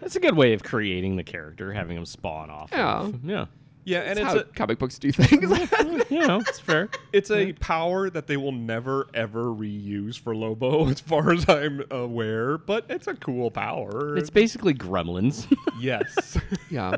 [0.00, 2.70] That's a good way of creating the character, having him spawn off.
[2.72, 3.00] Yeah.
[3.00, 3.46] Of, yeah.
[3.86, 5.50] Yeah, and That's it's how a, comic books do things.
[6.10, 6.88] You know, it's fair.
[7.12, 11.82] It's a power that they will never ever reuse for Lobo, as far as I'm
[11.90, 12.58] aware.
[12.58, 14.16] But it's a cool power.
[14.16, 15.52] It's basically Gremlins.
[15.80, 16.38] yes.
[16.70, 16.96] yeah.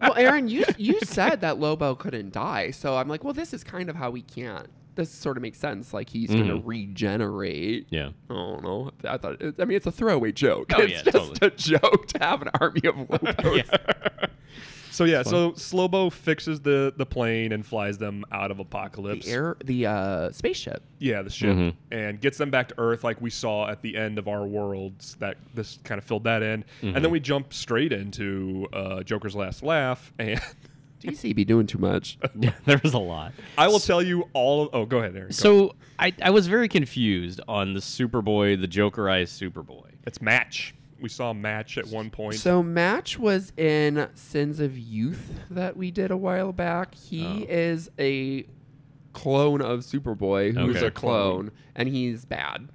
[0.00, 3.64] well, Aaron, you you said that Lobo couldn't die, so I'm like, well, this is
[3.64, 4.66] kind of how we can't.
[4.94, 5.94] This sort of makes sense.
[5.94, 6.60] Like he's going Mhm.
[6.62, 7.86] to regenerate.
[7.90, 8.10] yeah.
[8.28, 8.90] I don't know.
[9.04, 9.40] I thought.
[9.40, 10.72] It, I mean, it's a throwaway joke.
[10.76, 11.46] Oh, it's yeah, just totally.
[11.46, 13.62] a joke to have an army of Lobos.
[14.90, 19.24] So yeah, so Slobo fixes the the plane and flies them out of Apokolips.
[19.24, 20.82] The air, the uh, spaceship.
[20.98, 21.74] Yeah, the ship, Mhm.
[21.90, 25.16] and gets them back to Earth, like we saw at the end of our worlds.
[25.20, 29.36] That this kind of filled that in, and then we jump straight into uh, Joker's
[29.36, 30.12] last laugh.
[30.18, 30.40] And
[31.02, 32.18] DC be doing too much.
[32.34, 33.32] Yeah, there was a lot.
[33.56, 34.64] I will tell you all.
[34.64, 35.28] Of, oh, go ahead, Aaron.
[35.28, 35.32] go.
[35.32, 39.90] So I, I was very confused on the Superboy, the Jokerized Superboy.
[40.06, 40.74] it's Match.
[41.00, 42.34] We saw Match at one point.
[42.36, 46.94] So Match was in Sins of Youth that we did a while back.
[46.94, 47.46] He Oh.
[47.52, 48.46] is a
[49.12, 50.86] clone of Superboy who's Okay.
[50.86, 52.68] a clone, and he's bad.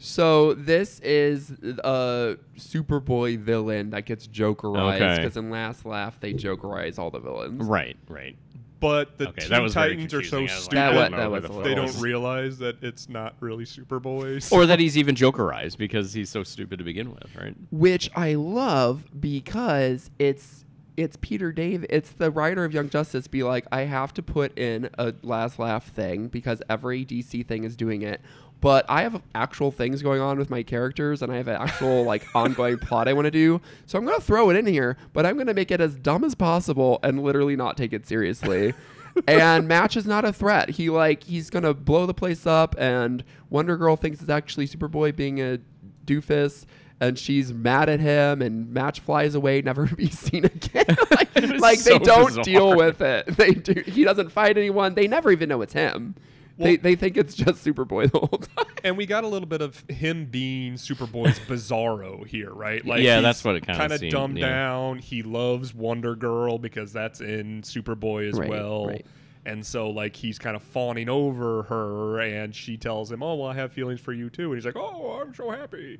[0.00, 1.50] So this is
[1.82, 5.16] a Superboy villain that gets Jokerized Okay.
[5.16, 7.64] because in Last Laugh they Jokerize all the villains.
[7.64, 8.36] Right, right.
[8.80, 10.38] But the Okay, Teen that Titans are so confusing.
[10.38, 11.74] I was like, stupid I That don't wa- know that was the a fuck they
[11.74, 12.00] don't is.
[12.00, 14.52] realize that it's not really Superboys.
[14.52, 17.54] or that he's even Jokerized because he's so stupid to begin with, right?
[17.70, 20.64] which I love because it's
[20.96, 21.86] it's Peter Dave.
[21.90, 23.28] It's the writer of Young Justice.
[23.28, 27.62] Be like, I have to put in a last laugh thing because every DC thing
[27.62, 28.20] is doing it.
[28.60, 32.02] But I have actual things going on with my characters, and I have an actual
[32.12, 33.60] like ongoing plot I want to do.
[33.86, 36.34] So I'm gonna throw it in here, but I'm gonna make it as dumb as
[36.34, 38.74] possible and literally not take it seriously.
[39.26, 40.70] and Match is not a threat.
[40.70, 45.14] He like he's gonna blow the place up, and Wonder Girl thinks it's actually Superboy
[45.14, 45.58] being a
[46.06, 46.64] doofus
[47.00, 51.60] and she's mad at him and match flies away never to be seen again like,
[51.60, 52.44] like so they don't bizarre.
[52.44, 56.14] deal with it they do he doesn't fight anyone they never even know it's him
[56.58, 59.60] Well- they think it's just superboy the whole time and we got a little bit
[59.62, 62.84] of him being Superboy's bizarro here, right?
[62.84, 64.48] Like Yeah, that's what it kinda kinda dumbed yeah.
[64.48, 64.98] down.
[64.98, 68.86] He loves Wonder Girl because that's in Superboy as Right, well.
[68.88, 69.06] right.
[69.46, 73.48] And so like he's kind of fawning over her and she tells him, "Oh, well
[73.50, 75.98] I have feelings for you too." And he's like, "Oh, I'm so happy."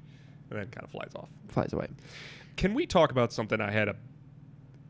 [0.50, 1.28] And then kind of flies off.
[1.48, 1.88] flies away
[2.56, 3.96] Can we talk about something I had a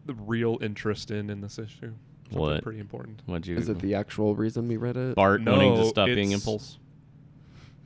[0.07, 1.93] the real interest in in this issue?
[2.31, 2.63] Something What?
[2.63, 3.23] pretty important.
[3.27, 3.57] What'd you?
[3.57, 6.79] is it the actual reason we read it Bart no, wanting to stop being Impulse?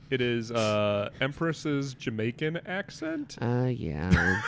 [0.09, 3.37] It is uh Empress's Jamaican accent.
[3.41, 4.41] uh yeah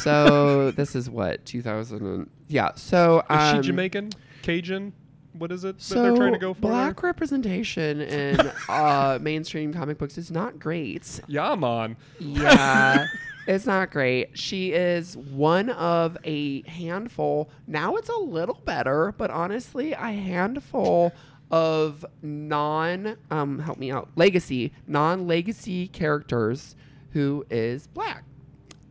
[0.00, 4.10] so this is what 2000 and, yeah so Is um, she Jamaican?
[4.42, 4.92] Cajun?
[5.34, 6.62] What is it that so they're trying to go for?
[6.62, 11.24] black representation in uh, mainstream comic books is not great there?
[11.28, 11.96] Yeah, man.
[12.18, 13.06] Yeah,
[13.48, 14.38] it's not great.
[14.38, 17.50] She is one of a handful.
[17.66, 21.12] Now it's a little better, but honestly, a handful
[21.50, 26.76] of non um help me out legacy non legacy characters
[27.12, 28.24] who is black.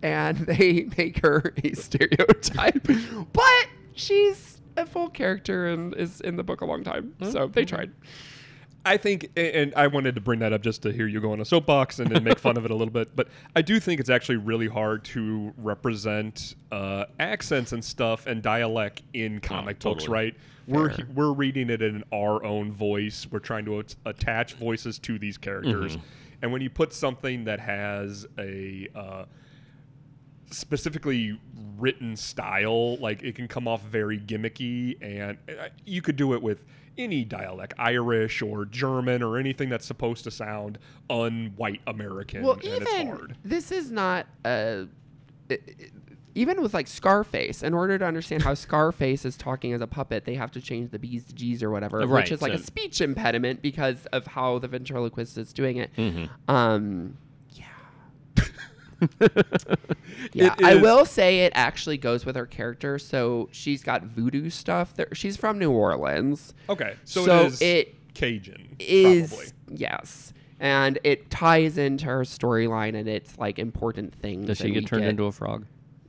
[0.01, 2.87] And they make her a stereotype.
[3.31, 7.13] But she's a full character and is in the book a long time.
[7.31, 7.91] So they tried
[8.87, 11.41] I think, and I wanted to bring that up just to hear you go on
[11.41, 13.15] a soapbox and then make fun of it a little bit.
[13.15, 18.41] But I do think it's actually really hard to represent uh, accents and stuff and
[18.41, 20.13] dialect in comic books, totally.
[20.13, 20.35] right?
[20.67, 21.07] We're Fair.
[21.13, 23.27] we're reading it in our own voice.
[23.29, 25.97] We're trying to at- attach voices to these characters,
[26.41, 29.25] and when you put something that has a uh,
[30.51, 31.39] specifically
[31.77, 36.41] written style like it can come off very gimmicky and uh, you could do it
[36.41, 36.63] with
[36.97, 40.77] any dialect irish or german or anything that's supposed to sound
[41.09, 44.87] un-white american well and it's even this is not a
[45.49, 45.59] i- i-
[46.35, 50.25] even with like Scarface, in order to understand how Scarface is talking as a puppet,
[50.25, 52.59] they have to change the B's to G's or whatever, Right, which is like a
[52.59, 55.89] speech impediment because of how the ventriloquist is doing it.
[55.97, 56.29] Mhm.
[56.47, 57.17] Um.
[60.33, 62.97] yeah, I will say it actually goes with her character.
[62.99, 64.93] So she's got voodoo stuff.
[64.95, 66.53] There, she's from New Orleans.
[66.69, 69.47] okay so, So it is it cajun is probably.
[69.69, 74.47] yes, and it ties into her storyline and it's like important things.
[74.47, 75.65] Does she and get we turned into a frog?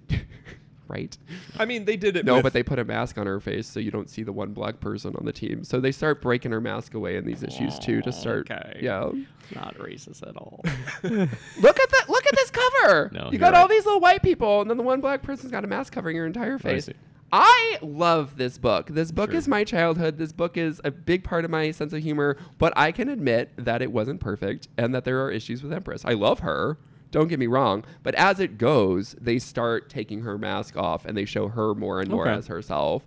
[0.88, 1.18] right?
[1.58, 3.66] i mean they did it No, with, but they put a mask on her face
[3.66, 5.62] so you don't see the one black person on the team.
[5.64, 8.50] So they start breaking her mask away in these issues too to start.
[8.50, 8.80] Okay.
[8.82, 9.10] Yeah.
[9.54, 10.60] Not racist at all.
[11.02, 12.04] Look at that!
[12.08, 13.10] Look at this cover.
[13.14, 13.70] No, you got all right.
[13.70, 16.26] these little white people, and then the one black person's got a mask covering your
[16.26, 16.88] entire face.
[17.30, 18.88] I love this book.
[18.88, 19.38] This book Sure.
[19.38, 20.16] is my childhood.
[20.16, 23.50] This book is a big part of my sense of humor, but I can admit
[23.56, 26.04] that it wasn't perfect and that there are issues with Empress.
[26.06, 26.78] I love her.
[27.10, 31.16] Don't get me wrong, but as it goes, they start taking her mask off and
[31.16, 32.36] they show her more and more Okay.
[32.36, 33.06] as herself.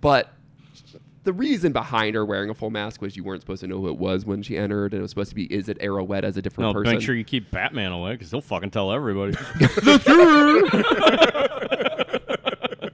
[0.00, 0.32] But
[1.26, 3.88] the reason behind her wearing a full mask was you weren't supposed to know who
[3.88, 6.36] it was when she entered, and it was supposed to be is it Arrowette as
[6.36, 6.94] a different No, person?
[6.94, 9.32] make sure you keep Batman away because he'll fucking tell everybody.
[9.32, 9.98] The
[12.80, 12.92] threat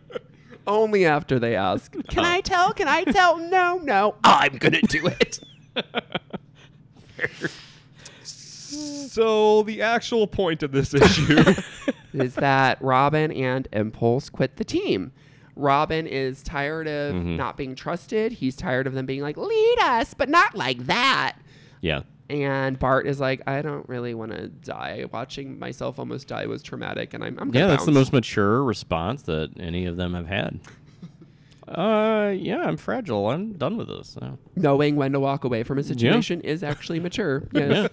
[0.67, 1.93] Only after they ask.
[2.09, 2.73] Can I tell?
[2.73, 3.37] Can I tell?
[3.39, 4.15] No, no.
[4.25, 5.39] I'm gonna do it.
[8.23, 11.39] so the actual point of this issue
[12.15, 15.13] is that Robin and Impulse quit the team.
[15.57, 17.37] Robin is tired of Mhm.
[17.37, 18.33] not being trusted.
[18.33, 21.37] He's tired of them being like, lead us, but not like that.
[21.81, 22.03] yeah.
[22.31, 25.05] And Bart is like, I don't really want to die.
[25.13, 29.23] Watching myself almost die was traumatic, and I'm, I'm Yeah, that's the most mature response
[29.23, 30.61] that any of them have had.
[31.69, 33.29] Uh, yeah, I'm fragile.
[33.31, 34.19] I'm done with this.
[34.21, 34.33] Yeah.
[34.57, 37.45] knowing when to walk away from a situation is actually mature.
[37.53, 37.89] Yes.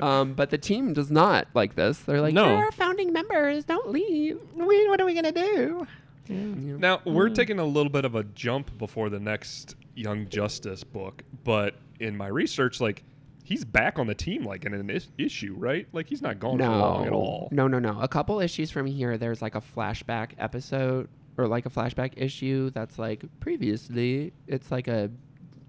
[0.00, 1.98] um, but the team does not like this.
[2.00, 2.46] They're like, No.
[2.46, 3.64] "You're our founding members.
[3.64, 4.38] Don't leave.
[4.54, 5.86] We, what are we gonna do?
[6.28, 7.34] Now we're hmm.
[7.34, 12.16] taking a little bit of a jump before the next Young Justice book, but in
[12.16, 13.02] my research, like
[13.44, 15.88] he's back on the team, like in an is- issue, right?
[15.92, 17.48] Like he's not gone for long at all.
[17.50, 17.98] No, no, no.
[18.00, 22.70] A couple issues from here, there's like a flashback episode or like a flashback issue
[22.70, 24.32] that's like previously.
[24.46, 25.10] It's like a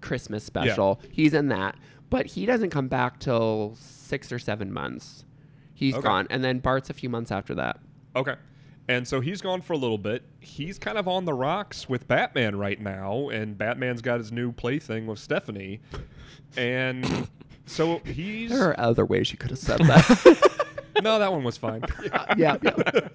[0.00, 1.00] Christmas special.
[1.10, 1.76] He's in that,
[2.10, 5.24] but he doesn't come back till six or seven months.
[5.72, 6.02] He's Okay.
[6.02, 7.80] gone, and then Bart's a few months after that.
[8.14, 8.34] Okay.
[8.90, 10.24] And so he's gone for a little bit.
[10.40, 14.50] He's kind of on the rocks with Batman right now, and Batman's got his new
[14.50, 15.80] plaything with Stephanie.
[16.56, 17.28] And
[17.66, 20.72] so he's There are other ways you could have said that.
[21.04, 21.84] no, that one was fine.
[22.36, 23.08] yeah, yeah.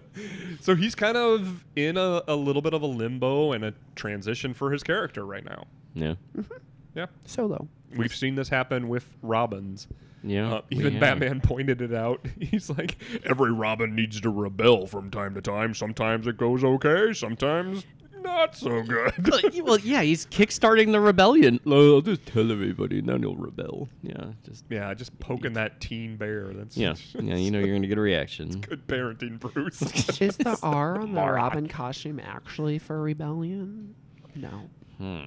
[0.62, 4.54] so he's kind of in a, a little bit of a limbo and a transition
[4.54, 5.66] for his character right now.
[5.92, 6.14] Yeah.
[6.38, 6.54] Mm-hmm.
[6.94, 7.68] Yeah, Solo.
[7.96, 9.88] We've seen this happen with Robins.
[10.22, 10.54] Yeah.
[10.54, 11.00] Uh, even have.
[11.00, 12.26] Batman pointed it out.
[12.40, 15.74] He's like, every Robin needs to rebel from time to time.
[15.74, 17.84] Sometimes it goes okay, sometimes
[18.28, 19.12] not so good.
[19.64, 21.60] well, yeah, he's kickstarting the rebellion.
[21.66, 23.88] I'll just tell everybody, and then he'll rebel.
[24.02, 26.52] Yeah, just yeah, just poking that teen bear.
[26.52, 27.36] That's yeah, yeah.
[27.36, 28.60] You know, you're gonna get a reaction.
[28.60, 29.82] good parenting, Bruce.
[30.20, 33.94] Is the R on the Robin costume actually for rebellion?
[34.34, 34.68] No.
[34.98, 35.22] Hmm.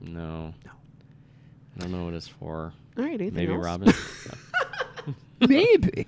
[0.00, 0.54] No.
[1.78, 2.72] I don't know what it's for.
[2.96, 3.64] All right, anything Maybe else?
[3.64, 3.94] Robin.
[5.40, 6.06] Maybe.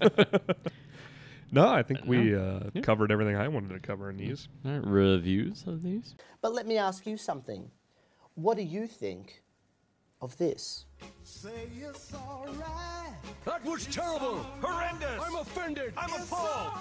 [1.52, 4.48] no, I think we uh, covered everything I wanted to cover in these.
[4.64, 6.14] All right, reviews of these.
[6.40, 7.70] But let me ask you something.
[8.34, 9.42] What do you think
[10.20, 10.86] of this?
[13.44, 14.38] That was terrible!
[14.62, 15.20] Horrendous!
[15.20, 15.92] I'm offended!
[15.96, 16.72] I'm appalled!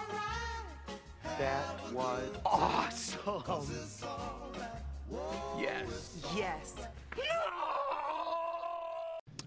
[1.40, 3.44] That was Awesome.
[5.60, 6.18] Yes.
[6.36, 6.76] Yes.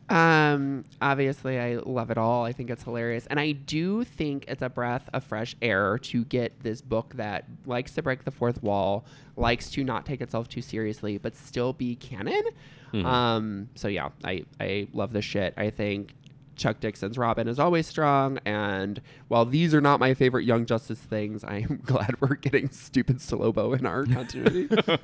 [0.08, 2.44] Um, obviously, I love it all.
[2.44, 6.24] I think it's hilarious, and I do think it's a breath of fresh air to
[6.24, 9.04] get this book that likes to break the fourth wall,
[9.36, 12.42] likes to not take itself too seriously, but still be canon.
[13.06, 15.54] Um, so yeah, I I love this shit.
[15.56, 16.14] I think
[16.54, 21.00] Chuck Dixon's Robin is always strong, and while these are not my favorite Young Justice
[21.00, 24.68] things, I'm glad we're getting stupid Slobo in our continuity.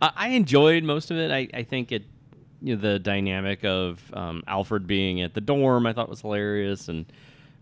[0.00, 1.30] Uh, I enjoyed most of it.
[1.30, 2.04] I, I think it,
[2.60, 6.88] you know, the dynamic of um, Alfred being at the dorm, I thought was hilarious,
[6.88, 7.06] and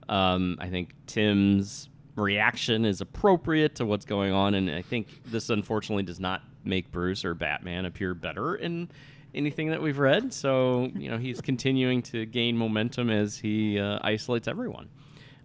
[0.09, 5.51] um, I think Tim's reaction is appropriate to what's going on, and I think this
[5.51, 8.89] unfortunately does not make Bruce or Batman appear better in
[9.35, 10.33] anything that we've read.
[10.33, 14.89] So you know, he's continuing to gain momentum as he uh, isolates everyone.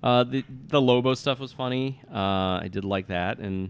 [0.01, 1.99] Uh, the the Lobo stuff was funny.
[2.09, 3.69] Uh, I did like that, and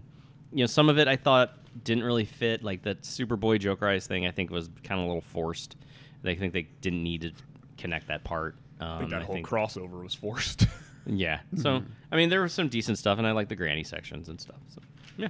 [0.52, 2.62] you know, some of it I thought didn't really fit.
[2.62, 5.76] Like that Superboy Jokerized thing, I think was kind of a little forced.
[6.24, 7.32] I think they didn't need to
[7.78, 8.56] connect that part.
[8.80, 10.66] Um, I think that I whole think- crossover was forced.
[11.06, 11.40] yeah.
[11.56, 14.40] So I mean, there was some decent stuff, and I like the granny sections and
[14.40, 14.60] stuff.
[14.74, 14.80] So
[15.16, 15.28] yeah,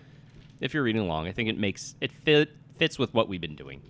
[0.60, 3.56] if you're reading along, I think it makes it fit fits with what we've been
[3.56, 3.82] doing.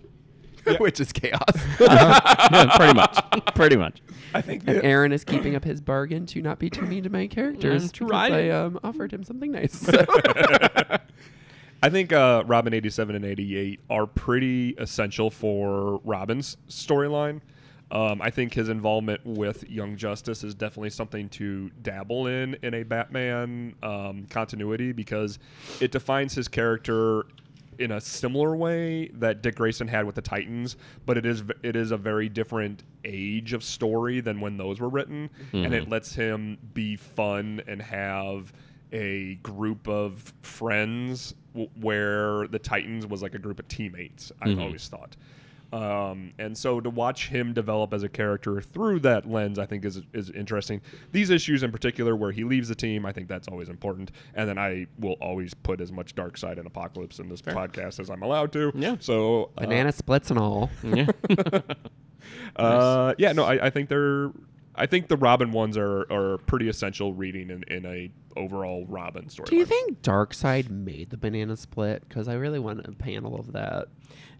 [0.77, 1.41] Which is chaos.
[1.79, 3.17] yeah, pretty much.
[3.55, 3.99] Pretty much.
[4.35, 7.09] I think And Aaron is keeping up his bargain to not be too mean to
[7.09, 7.91] my characters.
[7.99, 8.11] I'm.
[8.11, 9.73] I um, offered him something nice.
[9.73, 10.05] So.
[11.81, 17.41] I think uh, Robin 87 and 88 are pretty essential for Robin's storyline.
[17.89, 22.73] Um, I think his involvement with Young Justice is definitely something to dabble in in
[22.73, 25.39] a Batman um, continuity because
[25.81, 27.25] it defines his character
[27.79, 31.75] in a similar way that Dick Grayson had with the Titans, but it is it
[31.75, 36.13] is a very different age of story than when those were written, and it lets
[36.13, 38.53] him be fun and have
[38.91, 44.31] a group of friends w- where the Titans was like a group of teammates.
[44.41, 45.15] I've always thought.
[45.73, 49.85] Um, and so to watch him develop as a character through that lens, I think
[49.85, 50.81] is is interesting.
[51.13, 54.11] These issues in particular, where he leaves the team, I think that's always important.
[54.35, 58.09] And then I will always put as much Darkseid and Apokolips in this podcast as
[58.09, 58.73] I'm allowed to.
[58.75, 58.97] Yeah.
[58.99, 60.69] So uh, Banana splits and all.
[60.83, 61.07] Yeah.
[62.55, 64.31] uh, yeah, no, I, I think they're.
[64.75, 69.29] I think the Robin ones are, are pretty essential reading in, in a overall Robin
[69.29, 69.47] story.
[69.49, 72.03] Do you think Darkseid made the banana split?
[72.07, 73.87] Because I really want a panel of that.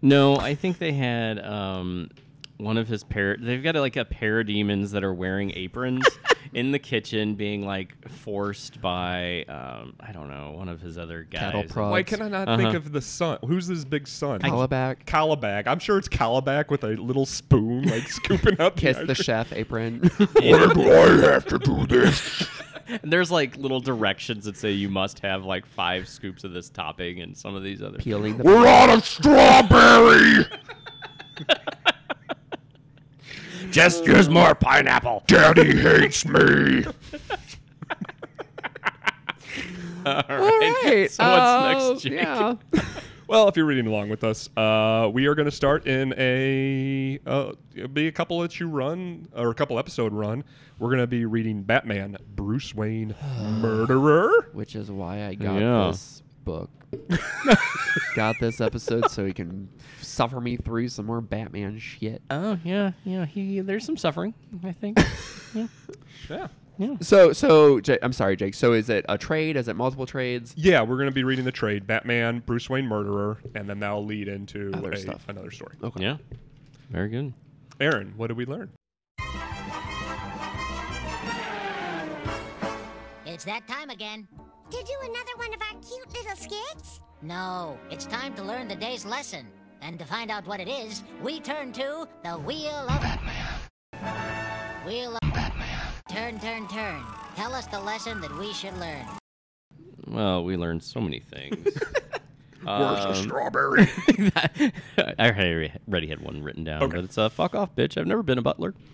[0.00, 2.10] No, I think they had um,
[2.58, 3.36] one of his pair.
[3.38, 6.04] They've got like a parademons that are wearing aprons
[6.52, 11.22] in the kitchen, being like forced by um, I don't know one of his other
[11.22, 11.52] guys.
[11.52, 11.90] Cattle.
[11.90, 12.56] Why can I not Uh-huh.
[12.56, 13.38] think of the son?
[13.46, 14.40] Who's this big son?
[14.40, 15.04] Kalibak.
[15.06, 15.68] Kalibak.
[15.68, 18.76] I'm sure it's Kalibak with a little spoon, like scooping up.
[18.76, 19.24] Kiss the ice cream.
[19.24, 20.00] chef apron.
[20.16, 22.48] Why do I have to do this?
[23.02, 26.68] And there's like little directions that say you must have like five scoops of this
[26.68, 27.98] topping and some of these other.
[27.98, 30.44] Peeling the We're out of strawberry.
[33.70, 35.24] Just use more pineapple.
[35.26, 36.84] Daddy hates me.
[40.04, 41.08] All All right.
[41.10, 42.12] So uh, what's next, Jake?
[42.22, 42.56] Yeah.
[43.32, 47.18] Well, if you're reading along with us, uh, we are going to start in a
[47.26, 47.52] uh,
[47.90, 50.44] be a couple that you run or a couple episode run.
[50.78, 54.50] We're going to be reading Batman, Bruce Wayne, Murderer.
[54.52, 55.86] Which is why I got Yeah.
[55.86, 56.68] this book.
[58.14, 59.70] Got this episode so he can
[60.02, 62.20] suffer me through some more Batman shit.
[62.30, 63.24] Oh yeah, yeah.
[63.24, 64.34] He there's some suffering.
[64.62, 64.98] I think.
[65.54, 65.68] yeah.
[66.28, 66.48] Yeah.
[67.00, 68.54] So, so Jake, I'm sorry, Jake.
[68.54, 69.56] So, is it a trade?
[69.56, 70.52] Is it multiple trades?
[70.56, 74.04] Yeah, we're going to be reading the trade Batman, Bruce Wayne murderer, and then that'll
[74.04, 75.24] lead into Other a- stuff.
[75.28, 75.76] another story.
[75.82, 76.02] Okay.
[76.02, 76.16] Yeah.
[76.90, 77.32] Very good.
[77.80, 78.70] Aaron, what did we learn?
[83.26, 84.26] It's that time again.
[84.70, 87.00] To do another one of our cute little skits?
[87.22, 89.46] No, it's time to learn the day's lesson.
[89.80, 93.46] And to find out what it is, we turn to the Wheel of Batman.
[94.86, 95.21] Wheel of Batman.
[96.12, 97.02] Turn, turn, turn.
[97.36, 99.04] Tell us the lesson that we should learn.
[100.06, 101.56] Well, we learned so many things.
[102.62, 103.88] Where's the Um, strawberry?
[105.18, 106.96] I already already had one written down, Okay.
[106.96, 107.98] but it's a uh, fuck off, bitch.
[107.98, 108.74] I've never been a butler.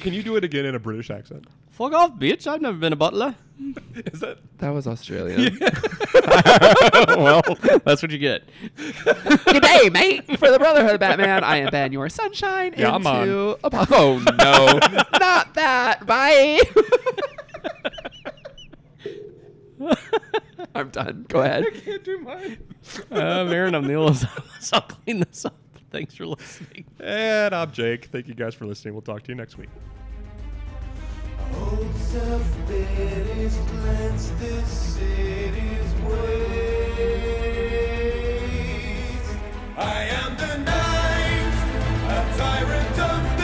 [0.00, 1.46] Can you do it again in a British accent?
[1.70, 2.46] Fuck off, bitch.
[2.46, 3.34] I've never been a butler.
[4.12, 5.58] Is that That was Australian.
[7.16, 7.42] well,
[7.84, 8.42] that's what you get.
[8.76, 10.38] Good day, mate.
[10.38, 12.74] For the Brotherhood of Batman, I am Ben, your sunshine.
[12.76, 13.22] Yeah, I'm on.
[13.22, 14.78] into Apo- oh no,
[15.18, 16.06] not that.
[16.06, 16.60] Bye.
[20.74, 21.24] I'm done.
[21.28, 21.64] Go ahead.
[21.66, 22.58] I can't do mine.
[23.10, 24.14] Uh, Aaron, I'm Neil.
[24.72, 25.56] I'll clean this up.
[25.90, 26.84] Thanks for listening.
[27.00, 28.06] And I'm Jake.
[28.06, 28.94] Thank you guys for listening.
[28.94, 29.70] We'll talk to you next week.
[31.52, 33.56] Hopes of this
[34.68, 36.18] city's ways.
[39.76, 41.54] I am the knight,
[42.08, 43.37] a tyrant of